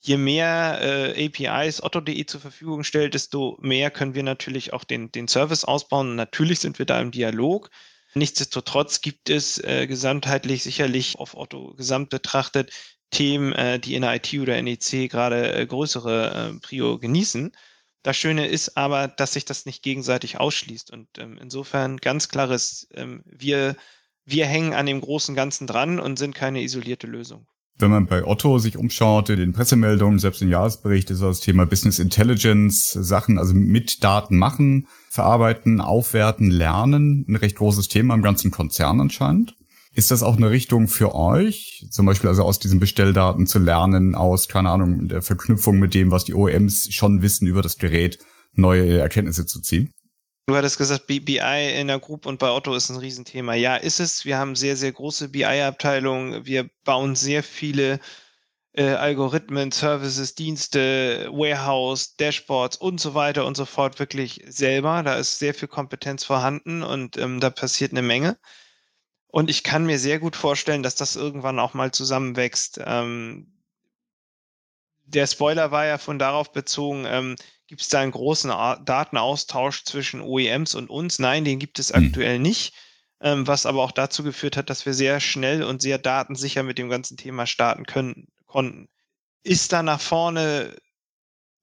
[0.02, 5.14] je mehr äh, APIs Otto.de zur Verfügung stellt, desto mehr können wir natürlich auch den,
[5.14, 6.10] den Service ausbauen.
[6.10, 7.70] Und natürlich sind wir da im Dialog.
[8.18, 12.72] Nichtsdestotrotz gibt es äh, gesamtheitlich sicherlich auf Otto gesamt betrachtet
[13.12, 17.56] Themen, äh, die in der IT oder NEC gerade äh, größere äh, Prio genießen.
[18.04, 20.92] Das Schöne ist aber, dass sich das nicht gegenseitig ausschließt.
[20.92, 23.76] Und ähm, insofern ganz klares, ähm, wir,
[24.26, 27.48] wir hängen an dem großen Ganzen dran und sind keine isolierte Lösung.
[27.80, 31.68] Wenn man bei Otto sich umschaut, in den Pressemeldungen, selbst im Jahresbericht, ist das Thema
[31.68, 38.24] Business Intelligence, Sachen also mit Daten machen, verarbeiten, aufwerten, lernen, ein recht großes Thema im
[38.24, 39.56] ganzen Konzern anscheinend.
[39.94, 44.16] Ist das auch eine Richtung für euch, zum Beispiel also aus diesen Bestelldaten zu lernen,
[44.16, 48.18] aus, keine Ahnung, der Verknüpfung mit dem, was die OEMs schon wissen über das Gerät,
[48.54, 49.94] neue Erkenntnisse zu ziehen?
[50.50, 53.54] Du hattest gesagt, BI in der Group und bei Otto ist ein Riesenthema.
[53.54, 54.24] Ja, ist es.
[54.24, 56.46] Wir haben sehr, sehr große BI-Abteilungen.
[56.46, 58.00] Wir bauen sehr viele
[58.72, 65.04] äh, Algorithmen, Services, Dienste, Warehouse, Dashboards und so weiter und so fort wirklich selber.
[65.04, 68.38] Da ist sehr viel Kompetenz vorhanden und ähm, da passiert eine Menge.
[69.28, 72.80] Und ich kann mir sehr gut vorstellen, dass das irgendwann auch mal zusammenwächst.
[72.86, 73.52] Ähm,
[75.04, 77.36] der Spoiler war ja von darauf bezogen, ähm,
[77.68, 81.20] Gibt es da einen großen Datenaustausch zwischen OEMs und uns?
[81.20, 82.06] Nein, den gibt es hm.
[82.06, 82.74] aktuell nicht.
[83.20, 86.78] Ähm, was aber auch dazu geführt hat, dass wir sehr schnell und sehr datensicher mit
[86.78, 88.90] dem ganzen Thema starten können, konnten.
[89.44, 90.76] Ist da nach vorne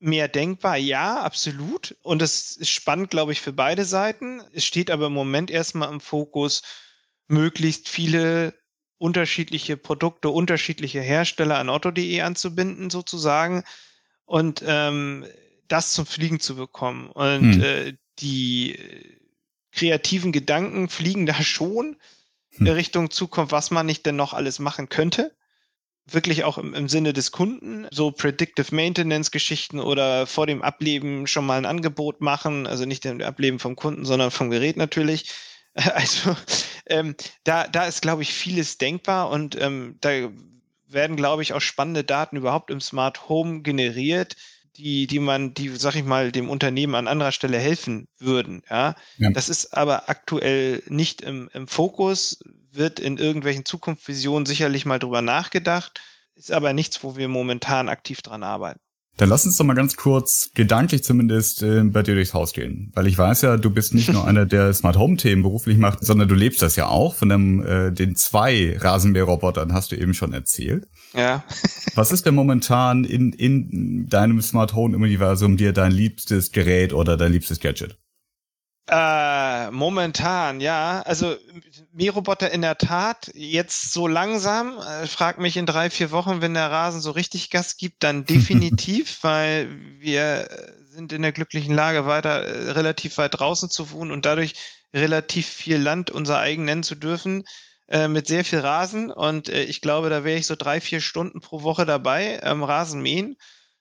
[0.01, 0.77] mehr denkbar?
[0.77, 1.97] Ja, absolut.
[2.03, 4.43] Und es ist spannend, glaube ich, für beide Seiten.
[4.53, 6.62] Es steht aber im Moment erstmal im Fokus,
[7.29, 8.55] möglichst viele
[8.99, 13.62] unterschiedliche Produkte, unterschiedliche Hersteller an otto.de anzubinden, sozusagen.
[14.25, 15.25] Und ähm,
[15.68, 17.09] das zum Fliegen zu bekommen.
[17.11, 17.62] Und hm.
[17.62, 18.79] äh, die
[19.72, 21.96] kreativen Gedanken fliegen da schon
[22.57, 22.66] hm.
[22.68, 25.33] Richtung Zukunft, was man nicht denn noch alles machen könnte.
[26.07, 31.27] Wirklich auch im, im Sinne des Kunden, so Predictive Maintenance Geschichten oder vor dem Ableben
[31.27, 35.31] schon mal ein Angebot machen, also nicht dem Ableben vom Kunden, sondern vom Gerät natürlich.
[35.77, 36.37] Also
[36.87, 40.31] ähm, da, da ist, glaube ich, vieles denkbar und ähm, da
[40.87, 44.37] werden, glaube ich, auch spannende Daten überhaupt im Smart Home generiert,
[44.77, 48.63] die, die man, die, sag ich mal, dem Unternehmen an anderer Stelle helfen würden.
[48.69, 48.95] Ja?
[49.19, 49.31] ja.
[49.31, 52.41] Das ist aber aktuell nicht im, im Fokus,
[52.73, 56.01] wird in irgendwelchen Zukunftsvisionen sicherlich mal drüber nachgedacht,
[56.35, 58.81] ist aber nichts, wo wir momentan aktiv dran arbeiten.
[59.16, 62.90] Dann lass uns doch mal ganz kurz, gedanklich zumindest, äh, bei dir durchs Haus gehen.
[62.94, 66.05] Weil ich weiß ja, du bist nicht nur einer, der Smart Home Themen beruflich macht,
[66.05, 67.14] sondern du lebst das ja auch.
[67.14, 70.88] Von dem, äh, den zwei Rasenmäherrobotern hast du eben schon erzählt.
[71.14, 71.44] Ja.
[71.94, 77.16] Was ist denn momentan in, in deinem Smart Home Universum dir dein liebstes Gerät oder
[77.16, 77.96] dein liebstes Gadget?
[78.87, 81.01] Äh, momentan, ja.
[81.03, 81.37] Also
[81.92, 84.79] Mähroboter in der Tat jetzt so langsam.
[84.79, 88.25] Äh, frag mich in drei, vier Wochen, wenn der Rasen so richtig Gas gibt, dann
[88.27, 89.68] definitiv, weil
[89.99, 90.49] wir
[90.90, 94.55] sind in der glücklichen Lage, weiter äh, relativ weit draußen zu wohnen und dadurch
[94.92, 97.44] relativ viel Land unser eigen nennen zu dürfen
[97.88, 99.11] äh, mit sehr viel Rasen.
[99.11, 102.62] Und äh, ich glaube, da wäre ich so drei, vier Stunden pro Woche dabei, ähm,
[102.62, 103.37] Rasen mähen.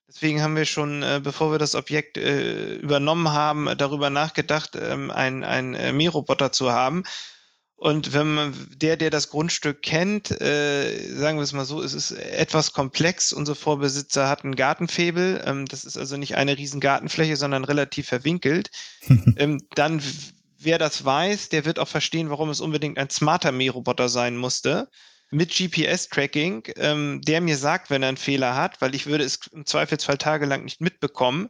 [0.07, 5.11] Deswegen haben wir schon, äh, bevor wir das Objekt äh, übernommen haben, darüber nachgedacht, ähm,
[5.11, 7.03] einen, äh, Mähroboter zu haben.
[7.75, 11.93] Und wenn man, der, der das Grundstück kennt, äh, sagen wir es mal so, es
[11.93, 13.33] ist etwas komplex.
[13.33, 15.43] Unser Vorbesitzer hat einen Gartenfebel.
[15.45, 18.71] Ähm, das ist also nicht eine riesen Gartenfläche, sondern relativ verwinkelt.
[19.37, 20.01] ähm, dann,
[20.59, 24.89] wer das weiß, der wird auch verstehen, warum es unbedingt ein smarter Mähroboter sein musste
[25.33, 29.39] mit GPS-Tracking, ähm, der mir sagt, wenn er einen Fehler hat, weil ich würde es
[29.51, 31.49] im Zweifelsfall tagelang nicht mitbekommen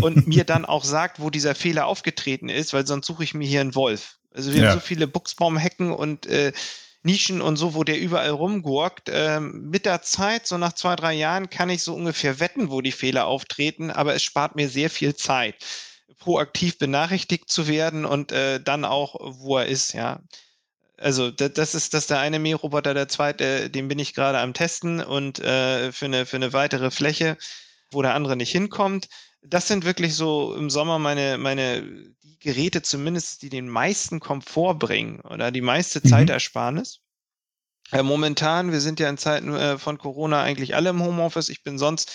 [0.00, 3.46] und mir dann auch sagt, wo dieser Fehler aufgetreten ist, weil sonst suche ich mir
[3.46, 4.16] hier einen Wolf.
[4.32, 4.68] Also wir ja.
[4.70, 6.52] haben so viele Buchsbaumhecken und äh,
[7.04, 9.10] Nischen und so, wo der überall rumgurkt.
[9.12, 12.80] Ähm, mit der Zeit, so nach zwei, drei Jahren, kann ich so ungefähr wetten, wo
[12.80, 15.56] die Fehler auftreten, aber es spart mir sehr viel Zeit,
[16.18, 20.20] proaktiv benachrichtigt zu werden und äh, dann auch, wo er ist, ja.
[20.96, 24.54] Also das ist das ist der eine Mähroboter, der zweite, den bin ich gerade am
[24.54, 27.36] Testen und äh, für, eine, für eine weitere Fläche,
[27.90, 29.08] wo der andere nicht hinkommt.
[29.42, 31.82] Das sind wirklich so im Sommer meine, meine
[32.22, 36.08] die Geräte zumindest, die den meisten Komfort bringen oder die meiste mhm.
[36.08, 37.00] Zeitersparnis.
[37.90, 41.48] Äh, momentan, wir sind ja in Zeiten äh, von Corona eigentlich alle im Homeoffice.
[41.48, 42.12] Ich bin sonst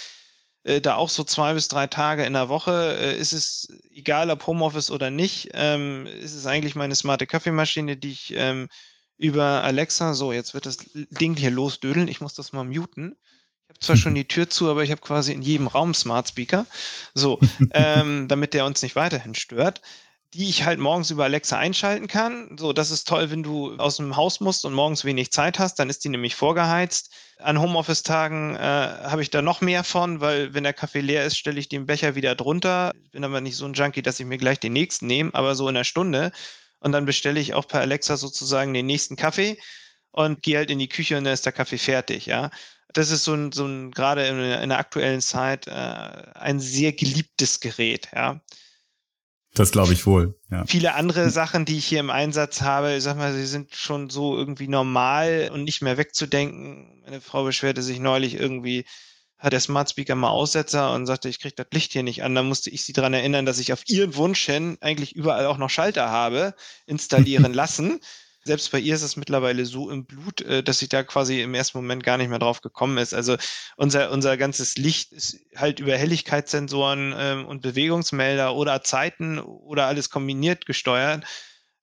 [0.63, 2.97] äh, da auch so zwei bis drei Tage in der Woche.
[2.99, 7.97] Äh, ist es egal, ob Homeoffice oder nicht, ähm, ist es eigentlich meine smarte Kaffeemaschine,
[7.97, 8.69] die ich ähm,
[9.17, 13.17] über Alexa, so jetzt wird das Ding hier losdödeln, ich muss das mal muten.
[13.65, 16.27] Ich habe zwar schon die Tür zu, aber ich habe quasi in jedem Raum Smart
[16.27, 16.65] Speaker,
[17.13, 17.39] so,
[17.71, 19.81] ähm, damit der uns nicht weiterhin stört
[20.33, 22.55] die ich halt morgens über Alexa einschalten kann.
[22.59, 25.79] So, das ist toll, wenn du aus dem Haus musst und morgens wenig Zeit hast,
[25.79, 27.11] dann ist die nämlich vorgeheizt.
[27.39, 31.37] An Homeoffice-Tagen äh, habe ich da noch mehr von, weil wenn der Kaffee leer ist,
[31.37, 32.91] stelle ich den Becher wieder drunter.
[33.05, 35.55] Ich bin aber nicht so ein Junkie, dass ich mir gleich den nächsten nehme, aber
[35.55, 36.31] so in einer Stunde.
[36.79, 39.57] Und dann bestelle ich auch per Alexa sozusagen den nächsten Kaffee
[40.11, 42.51] und gehe halt in die Küche und dann ist der Kaffee fertig, ja.
[42.93, 46.93] Das ist so ein, so ein gerade in, in der aktuellen Zeit äh, ein sehr
[46.93, 48.41] geliebtes Gerät, ja.
[49.53, 50.39] Das glaube ich wohl.
[50.51, 50.65] Ja.
[50.67, 54.09] Viele andere Sachen, die ich hier im Einsatz habe, ich sag mal, sie sind schon
[54.09, 57.01] so irgendwie normal und nicht mehr wegzudenken.
[57.03, 58.85] Meine Frau beschwerte sich neulich irgendwie,
[59.37, 62.35] hat der Smart Speaker mal Aussetzer und sagte, ich kriege das Licht hier nicht an.
[62.35, 65.57] Da musste ich sie daran erinnern, dass ich auf ihren Wunsch hin eigentlich überall auch
[65.57, 66.53] noch Schalter habe,
[66.85, 67.99] installieren lassen
[68.43, 71.53] selbst bei ihr ist es mittlerweile so im Blut, äh, dass sie da quasi im
[71.53, 73.13] ersten Moment gar nicht mehr drauf gekommen ist.
[73.13, 73.35] Also
[73.75, 80.09] unser, unser ganzes Licht ist halt über Helligkeitssensoren ähm, und Bewegungsmelder oder Zeiten oder alles
[80.09, 81.25] kombiniert gesteuert.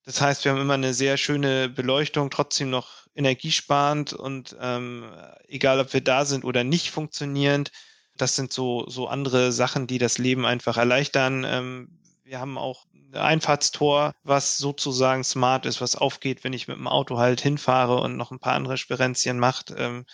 [0.03, 5.05] Das heißt, wir haben immer eine sehr schöne Beleuchtung, trotzdem noch energiesparend und ähm,
[5.47, 7.71] egal, ob wir da sind oder nicht funktionierend.
[8.15, 11.45] Das sind so, so andere Sachen, die das Leben einfach erleichtern.
[11.45, 16.87] Ähm, wir haben auch Einfahrtstor, was sozusagen smart ist, was aufgeht, wenn ich mit dem
[16.87, 19.73] Auto halt hinfahre und noch ein paar andere Sperenzien macht.
[19.75, 20.05] Ähm,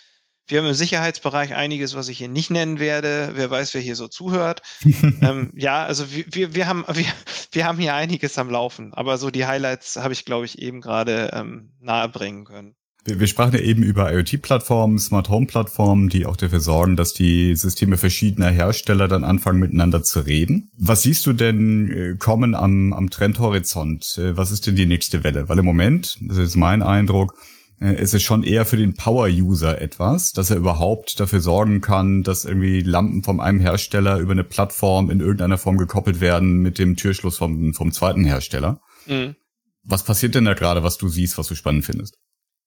[0.46, 3.30] wir haben im Sicherheitsbereich einiges, was ich hier nicht nennen werde.
[3.34, 4.60] Wer weiß, wer hier so zuhört.
[4.84, 7.06] ähm, ja, also wir, wir, wir, haben, wir,
[7.52, 10.80] wir haben hier einiges am Laufen, aber so die Highlights habe ich, glaube ich, eben
[10.80, 12.76] gerade ähm, nahebringen können.
[13.04, 17.54] Wir, wir sprachen ja eben über IoT-Plattformen, Smart Home-Plattformen, die auch dafür sorgen, dass die
[17.54, 20.70] Systeme verschiedener Hersteller dann anfangen miteinander zu reden.
[20.78, 24.18] Was siehst du denn äh, kommen am, am Trendhorizont?
[24.18, 25.48] Äh, was ist denn die nächste Welle?
[25.48, 27.34] Weil im Moment, das ist mein Eindruck,
[27.80, 32.22] äh, ist es schon eher für den Power-User etwas, dass er überhaupt dafür sorgen kann,
[32.22, 36.78] dass irgendwie Lampen von einem Hersteller über eine Plattform in irgendeiner Form gekoppelt werden mit
[36.78, 38.80] dem Türschluss vom, vom zweiten Hersteller.
[39.06, 39.36] Mhm.
[39.82, 42.16] Was passiert denn da gerade, was du siehst, was du spannend findest?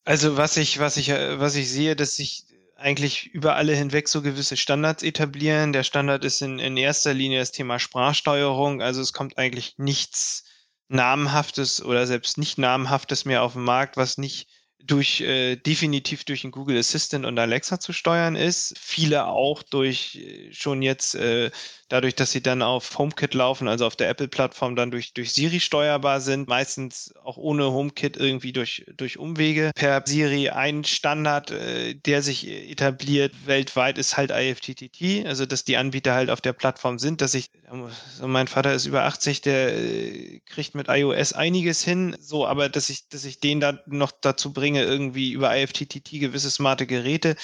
[0.08, 2.46] Also was ich, was ich, was ich sehe, dass sich
[2.78, 5.74] eigentlich über alle hinweg so gewisse Standards etablieren.
[5.74, 8.82] Der Standard ist in, in erster Linie das Thema Sprachsteuerung.
[8.82, 10.46] Also es kommt eigentlich nichts
[10.88, 14.48] Namenhaftes oder selbst nicht Namenhaftes mehr auf den Markt, was nicht
[14.82, 18.76] durch äh, definitiv durch den Google Assistant und Alexa zu steuern ist.
[18.80, 21.52] Viele auch durch äh, schon jetzt äh,
[21.90, 25.60] dadurch, dass sie dann auf HomeKit laufen, also auf der Apple-Plattform dann durch, durch Siri
[25.60, 29.72] steuerbar sind, meistens auch ohne HomeKit irgendwie durch, durch Umwege.
[29.76, 35.78] Per Siri ein Standard, äh, der sich etabliert weltweit, ist halt IFTTT, also dass die
[35.78, 39.78] Anbieter halt auf der Plattform sind, dass ich, also mein Vater ist über 80, der
[39.78, 44.12] äh, kriegt mit iOS einiges hin, so, aber dass ich, dass ich den da noch
[44.12, 47.36] dazu bringe, irgendwie über IFTTT gewisse smarte Geräte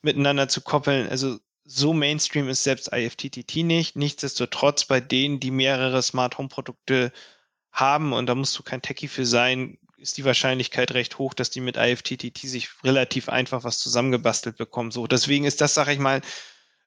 [0.00, 3.96] miteinander zu koppeln, also so Mainstream ist selbst IFTTT nicht.
[3.96, 7.12] Nichtsdestotrotz bei denen, die mehrere Smart Home Produkte
[7.70, 11.50] haben, und da musst du kein Techie für sein, ist die Wahrscheinlichkeit recht hoch, dass
[11.50, 14.90] die mit IFTTT sich relativ einfach was zusammengebastelt bekommen.
[14.90, 16.20] So, deswegen ist das, sag ich mal,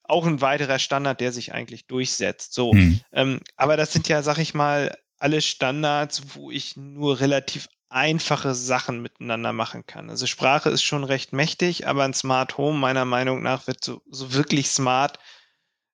[0.04, 2.54] auch ein weiterer Standard, der sich eigentlich durchsetzt.
[2.54, 3.00] So, hm.
[3.14, 8.56] ähm, aber das sind ja, sag ich mal, alle Standards, wo ich nur relativ einfache
[8.56, 10.10] Sachen miteinander machen kann.
[10.10, 14.02] Also Sprache ist schon recht mächtig, aber ein Smart Home meiner Meinung nach wird so,
[14.10, 15.20] so wirklich smart,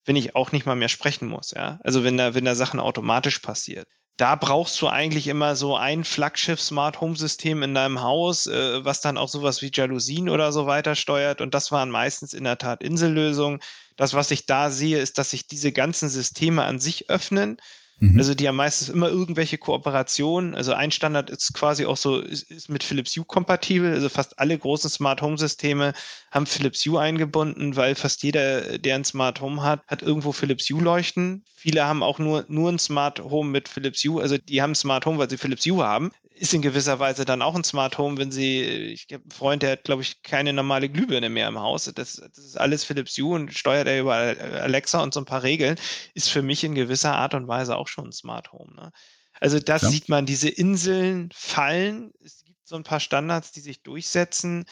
[0.05, 1.79] wenn ich auch nicht mal mehr sprechen muss, ja.
[1.83, 3.87] Also wenn da, wenn da Sachen automatisch passiert.
[4.17, 8.83] Da brauchst du eigentlich immer so ein Flaggschiff Smart Home System in deinem Haus, äh,
[8.83, 11.39] was dann auch sowas wie Jalousien oder so weiter steuert.
[11.41, 13.59] Und das waren meistens in der Tat Insellösungen.
[13.95, 17.57] Das, was ich da sehe, ist, dass sich diese ganzen Systeme an sich öffnen
[17.99, 18.17] Mhm.
[18.19, 20.53] Also die haben meistens immer irgendwelche Kooperationen.
[20.53, 23.91] Also ein Standard ist quasi auch so, ist, ist mit Philips Hue kompatibel.
[23.93, 25.93] Also fast alle großen Smart Home Systeme
[26.31, 30.69] haben Philips Hue eingebunden, weil fast jeder, der ein Smart Home hat, hat irgendwo Philips
[30.69, 31.43] Hue leuchten.
[31.55, 34.21] Viele haben auch nur, nur ein Smart Home mit Philips Hue.
[34.21, 37.41] Also die haben Smart Home, weil sie Philips Hue haben ist in gewisser Weise dann
[37.41, 40.53] auch ein Smart Home, wenn Sie, ich habe einen Freund, der hat, glaube ich, keine
[40.53, 41.85] normale Glühbirne mehr im Haus.
[41.85, 45.43] Das, das, ist alles Philips Hue und steuert er über Alexa und so ein paar
[45.43, 45.77] Regeln.
[46.13, 48.73] Ist für mich in gewisser Art und Weise auch schon ein Smart Home.
[48.75, 48.91] Ne?
[49.39, 49.89] Also das ja.
[49.89, 52.11] sieht man, diese Inseln fallen.
[52.23, 54.65] Es gibt so ein paar Standards, die sich durchsetzen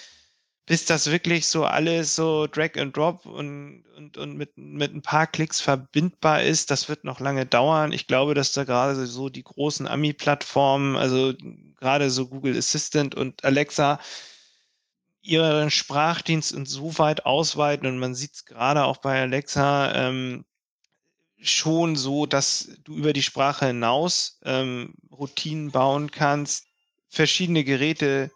[0.65, 5.03] bis das wirklich so alles so Drag and Drop und, und, und mit, mit ein
[5.03, 7.91] paar Klicks verbindbar ist, das wird noch lange dauern.
[7.91, 11.33] Ich glaube, dass da gerade so die großen Ami-Plattformen, also
[11.75, 13.99] gerade so Google Assistant und Alexa,
[15.21, 20.45] ihren Sprachdienst insoweit ausweiten und man sieht es gerade auch bei Alexa ähm,
[21.41, 26.65] schon so, dass du über die Sprache hinaus ähm, Routinen bauen kannst,
[27.09, 28.31] verschiedene Geräte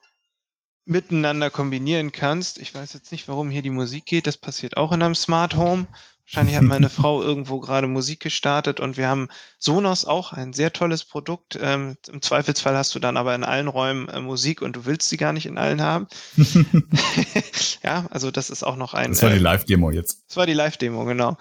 [0.90, 2.58] miteinander kombinieren kannst.
[2.58, 4.28] Ich weiß jetzt nicht, warum hier die Musik geht.
[4.28, 5.86] Das passiert auch in einem Smart Home.
[6.26, 10.74] Wahrscheinlich hat meine Frau irgendwo gerade Musik gestartet und wir haben Sonos auch ein sehr
[10.74, 11.58] tolles Produkt.
[11.62, 15.10] Ähm, Im Zweifelsfall hast du dann aber in allen Räumen äh, Musik und du willst
[15.10, 16.08] sie gar nicht in allen haben.
[17.84, 19.12] ja, also das ist auch noch ein.
[19.12, 20.24] Das war die äh, Live-Demo jetzt.
[20.28, 21.38] Das war die Live-Demo, genau.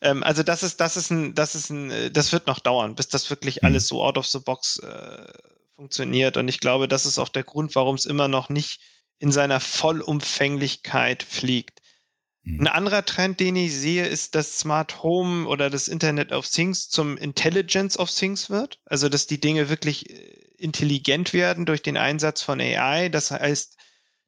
[0.00, 2.96] Ähm, also das ist, das ist ein, das ist ein, äh, das wird noch dauern,
[2.96, 3.66] bis das wirklich mhm.
[3.66, 5.32] alles so out of the box äh,
[5.80, 6.36] funktioniert.
[6.36, 8.82] Und ich glaube, das ist auch der Grund, warum es immer noch nicht
[9.18, 11.80] in seiner Vollumfänglichkeit fliegt.
[12.42, 12.60] Mhm.
[12.60, 16.90] Ein anderer Trend, den ich sehe, ist, dass Smart Home oder das Internet of Things
[16.90, 18.78] zum Intelligence of Things wird.
[18.84, 20.14] Also, dass die Dinge wirklich äh,
[20.58, 23.08] intelligent werden durch den Einsatz von AI.
[23.08, 23.78] Das heißt,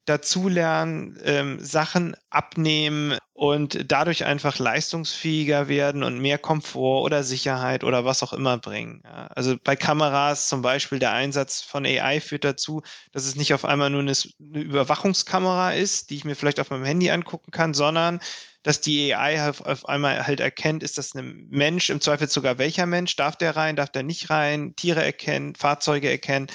[0.05, 8.03] dazulernen, ähm, Sachen abnehmen und dadurch einfach leistungsfähiger werden und mehr Komfort oder Sicherheit oder
[8.05, 9.01] was auch immer bringen.
[9.05, 9.27] Ja.
[9.27, 13.65] Also bei Kameras zum Beispiel der Einsatz von AI führt dazu, dass es nicht auf
[13.65, 17.73] einmal nur eine, eine Überwachungskamera ist, die ich mir vielleicht auf meinem Handy angucken kann,
[17.73, 18.19] sondern
[18.61, 22.57] dass die AI auf, auf einmal halt erkennt, ist das ein Mensch, im Zweifel sogar
[22.57, 26.47] welcher Mensch, darf der rein, darf der nicht rein, Tiere erkennen, Fahrzeuge erkennen,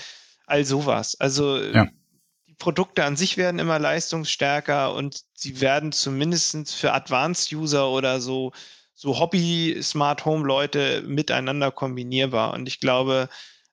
[0.47, 1.17] all sowas.
[1.21, 1.87] Also ja.
[2.59, 8.53] Produkte an sich werden immer leistungsstärker und sie werden zumindest für Advanced User oder so,
[8.95, 12.55] so Hobby Smart Home Leute miteinander kombinierbar.
[12.55, 13.29] Und ich glaube,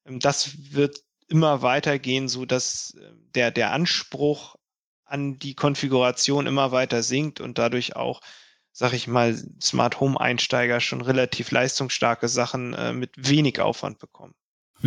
[0.05, 4.55] ähm, das wird immer weitergehen, so dass ähm, der, der Anspruch
[5.05, 8.21] an die Konfiguration immer weiter sinkt und dadurch auch,
[8.71, 14.35] sag ich mal, Smart Home Einsteiger schon relativ leistungsstarke Sachen äh, mit wenig Aufwand bekommen.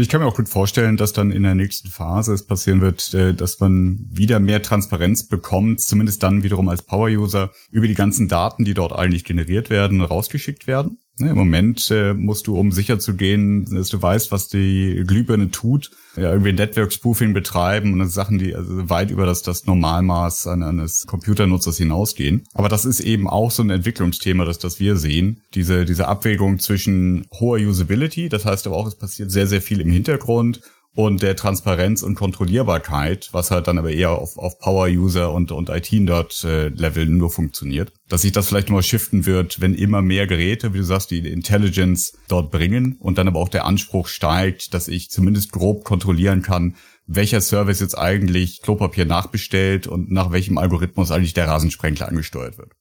[0.00, 3.12] Ich kann mir auch gut vorstellen, dass dann in der nächsten Phase es passieren wird,
[3.14, 8.28] äh, dass man wieder mehr Transparenz bekommt, zumindest dann wiederum als Power-User, über die ganzen
[8.28, 10.98] Daten, die dort eigentlich generiert werden, rausgeschickt werden.
[11.20, 15.02] Ne, Im Moment äh, musst du, um sicher zu gehen, dass du weißt, was die
[15.06, 19.66] Glühbirne tut, ja, irgendwie Network Spoofing betreiben und Sachen, die also weit über das, das
[19.66, 22.44] Normalmaß eines Computernutzers hinausgehen.
[22.54, 25.42] Aber das ist eben auch so ein Entwicklungsthema, das, das wir sehen.
[25.54, 29.80] Diese, diese Abwägung zwischen hoher Usability, das heißt aber auch, es passiert sehr, sehr viel
[29.80, 30.60] im Hintergrund
[30.98, 35.68] und der Transparenz und Kontrollierbarkeit, was halt dann aber eher auf, auf Power-User und, und
[35.68, 37.92] IT-Nerd-Level nur funktioniert.
[38.08, 41.18] Dass sich das vielleicht nochmal shiften wird, wenn immer mehr Geräte, wie du sagst, die
[41.18, 46.42] Intelligence dort bringen und dann aber auch der Anspruch steigt, dass ich zumindest grob kontrollieren
[46.42, 46.74] kann,
[47.06, 52.72] welcher Service jetzt eigentlich Klopapier nachbestellt und nach welchem Algorithmus eigentlich der Rasensprenkler angesteuert wird.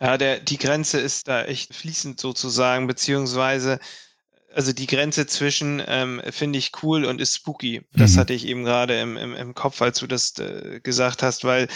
[0.00, 3.80] Ja, der, die Grenze ist da echt fließend sozusagen, beziehungsweise
[4.54, 7.82] also die Grenze zwischen ähm, finde ich cool und ist spooky.
[7.92, 8.16] Das mhm.
[8.18, 11.68] hatte ich eben gerade im, im, im Kopf, als du das äh, gesagt hast, weil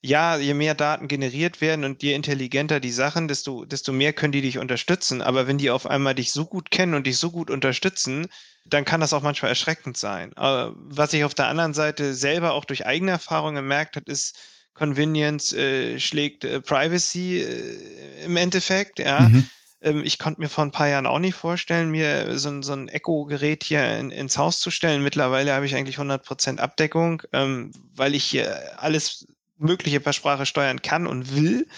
[0.00, 4.32] ja, je mehr Daten generiert werden und je intelligenter die Sachen, desto, desto mehr können
[4.32, 5.22] die dich unterstützen.
[5.22, 8.26] Aber wenn die auf einmal dich so gut kennen und dich so gut unterstützen,
[8.66, 10.34] dann kann das auch manchmal erschreckend sein.
[10.34, 14.36] Aber was ich auf der anderen Seite selber auch durch eigene Erfahrungen gemerkt habe, ist,
[14.74, 19.20] Convenience äh, schlägt äh, Privacy äh, im Endeffekt, ja.
[19.20, 19.48] Mhm.
[19.84, 22.88] Ähm, ich konnte mir vor ein paar Jahren auch nicht vorstellen, mir so, so ein
[22.88, 25.02] Echo-Gerät hier in, ins Haus zu stellen.
[25.02, 29.26] Mittlerweile habe ich eigentlich 100% Abdeckung, ähm, weil ich hier alles
[29.58, 31.68] Mögliche per Sprache steuern kann und will.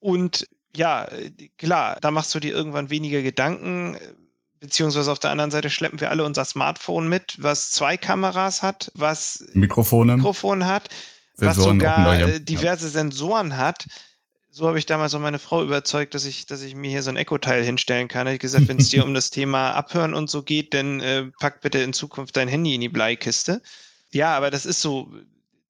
[0.00, 1.08] Und ja,
[1.56, 3.96] klar, da machst du dir irgendwann weniger Gedanken
[4.60, 8.92] beziehungsweise auf der anderen Seite schleppen wir alle unser Smartphone mit, was zwei Kameras hat,
[8.94, 10.90] was Mikrofone, Mikrofon hat,
[11.34, 12.90] Sensoren was sogar diverse ja.
[12.90, 13.86] Sensoren hat
[14.50, 17.10] so habe ich damals auch meine Frau überzeugt, dass ich, dass ich mir hier so
[17.10, 18.26] ein Echo-Teil hinstellen kann.
[18.26, 21.60] Ich gesagt, wenn es dir um das Thema Abhören und so geht, dann äh, pack
[21.60, 23.62] bitte in Zukunft dein Handy in die Bleikiste.
[24.12, 25.12] Ja, aber das ist so,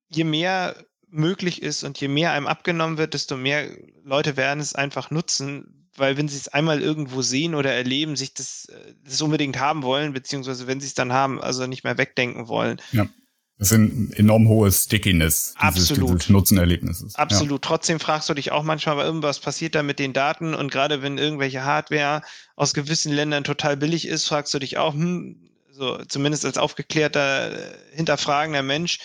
[0.08, 0.76] je mehr
[1.10, 3.68] möglich ist und je mehr einem abgenommen wird, desto mehr
[4.02, 8.32] Leute werden es einfach nutzen, weil wenn sie es einmal irgendwo sehen oder erleben, sich
[8.32, 11.98] das, äh, das unbedingt haben wollen, beziehungsweise wenn sie es dann haben, also nicht mehr
[11.98, 12.80] wegdenken wollen.
[12.92, 13.06] Ja.
[13.60, 16.14] Das ist ein enorm hohes Stickiness dieses, Absolut.
[16.14, 17.14] dieses Nutzenerlebnisses.
[17.16, 17.62] Absolut.
[17.62, 17.68] Ja.
[17.68, 21.02] Trotzdem fragst du dich auch manchmal, weil irgendwas passiert da mit den Daten und gerade
[21.02, 22.22] wenn irgendwelche Hardware
[22.56, 27.52] aus gewissen Ländern total billig ist, fragst du dich auch, hm, so zumindest als aufgeklärter,
[27.52, 28.98] äh, hinterfragender Mensch,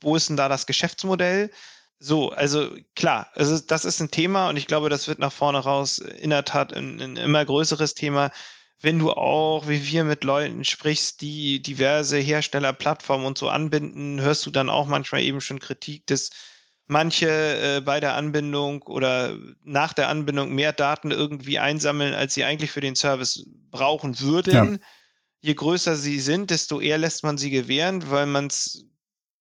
[0.00, 1.52] wo ist denn da das Geschäftsmodell?
[2.00, 5.58] So, also klar, also das ist ein Thema und ich glaube, das wird nach vorne
[5.58, 8.32] raus in der Tat ein, ein immer größeres Thema
[8.80, 14.20] wenn du auch, wie wir mit Leuten sprichst, die diverse Hersteller, Plattformen und so anbinden,
[14.20, 16.30] hörst du dann auch manchmal eben schon Kritik, dass
[16.86, 22.44] manche äh, bei der Anbindung oder nach der Anbindung mehr Daten irgendwie einsammeln, als sie
[22.44, 24.74] eigentlich für den Service brauchen würden.
[24.74, 24.78] Ja.
[25.40, 28.84] Je größer sie sind, desto eher lässt man sie gewähren, weil man es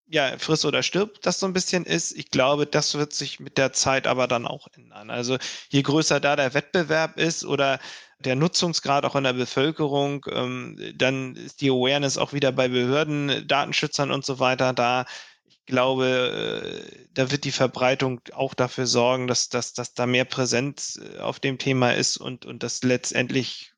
[0.07, 2.11] ja, friss oder stirbt, das so ein bisschen ist.
[2.11, 5.09] Ich glaube, das wird sich mit der Zeit aber dann auch ändern.
[5.09, 5.37] Also
[5.69, 7.79] je größer da der Wettbewerb ist oder
[8.19, 13.47] der Nutzungsgrad auch in der Bevölkerung, ähm, dann ist die Awareness auch wieder bei Behörden,
[13.47, 15.05] Datenschützern und so weiter da.
[15.47, 20.25] Ich glaube, äh, da wird die Verbreitung auch dafür sorgen, dass, dass, dass da mehr
[20.25, 23.73] Präsenz äh, auf dem Thema ist und, und dass letztendlich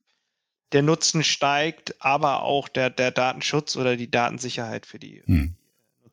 [0.74, 5.56] der Nutzen steigt, aber auch der, der Datenschutz oder die Datensicherheit für die hm.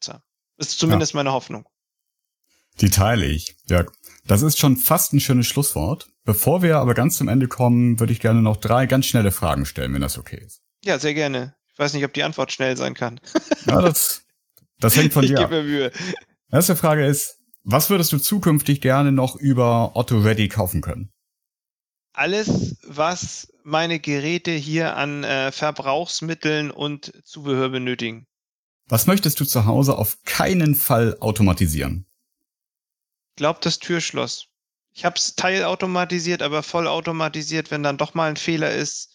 [0.05, 0.23] Nutzer.
[0.57, 1.19] Das ist zumindest ja.
[1.19, 1.67] meine Hoffnung.
[2.81, 3.93] Die teile ich, Jörg.
[4.27, 6.09] Das ist schon fast ein schönes Schlusswort.
[6.25, 9.67] Bevor wir aber ganz zum Ende kommen, würde ich gerne noch drei ganz schnelle Fragen
[9.67, 10.63] stellen, wenn das okay ist.
[10.85, 11.55] Ja, sehr gerne.
[11.73, 13.21] Ich weiß nicht, ob die Antwort schnell sein kann.
[13.67, 14.25] ja, das,
[14.79, 15.45] das hängt von dir ab.
[15.45, 15.93] Ich gebe mir Mühe.
[16.51, 21.11] Erste Frage ist, was würdest du zukünftig gerne noch über Otto Ready kaufen können?
[22.13, 28.27] Alles, was meine Geräte hier an äh, Verbrauchsmitteln und Zubehör benötigen.
[28.89, 32.07] Was möchtest du zu Hause auf keinen Fall automatisieren?
[33.37, 34.49] Glaub das Türschloss.
[34.93, 39.11] Ich habe es teilautomatisiert, aber vollautomatisiert, wenn dann doch mal ein Fehler ist.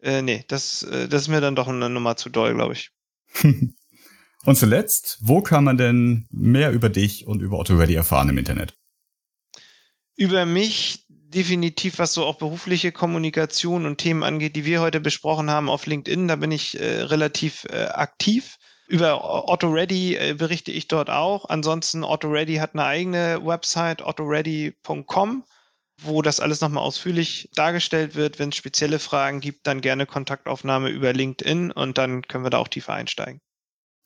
[0.00, 2.90] Äh, nee, das, äh, das ist mir dann doch eine Nummer zu doll, glaube ich.
[3.42, 8.38] und zuletzt, wo kann man denn mehr über dich und über Otto Ready erfahren im
[8.38, 8.76] Internet?
[10.16, 15.50] Über mich definitiv, was so auch berufliche Kommunikation und Themen angeht, die wir heute besprochen
[15.50, 16.28] haben auf LinkedIn.
[16.28, 18.58] Da bin ich äh, relativ äh, aktiv.
[18.90, 21.48] Über Otto Ready äh, berichte ich dort auch.
[21.48, 25.44] Ansonsten Otto Ready hat eine eigene Website, ottoready.com,
[26.02, 28.40] wo das alles nochmal ausführlich dargestellt wird.
[28.40, 32.58] Wenn es spezielle Fragen gibt, dann gerne Kontaktaufnahme über LinkedIn und dann können wir da
[32.58, 33.40] auch tiefer einsteigen.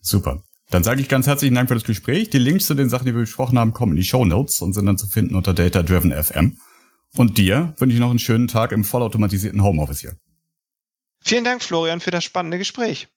[0.01, 0.43] Super.
[0.69, 2.29] Dann sage ich ganz herzlichen Dank für das Gespräch.
[2.29, 4.75] Die Links zu den Sachen, die wir besprochen haben, kommen in die Show Notes und
[4.75, 6.59] sind dann zu finden unter Data Driven FM.
[7.17, 10.17] Und dir wünsche ich noch einen schönen Tag im vollautomatisierten Homeoffice hier.
[11.21, 13.09] Vielen Dank, Florian, für das spannende Gespräch.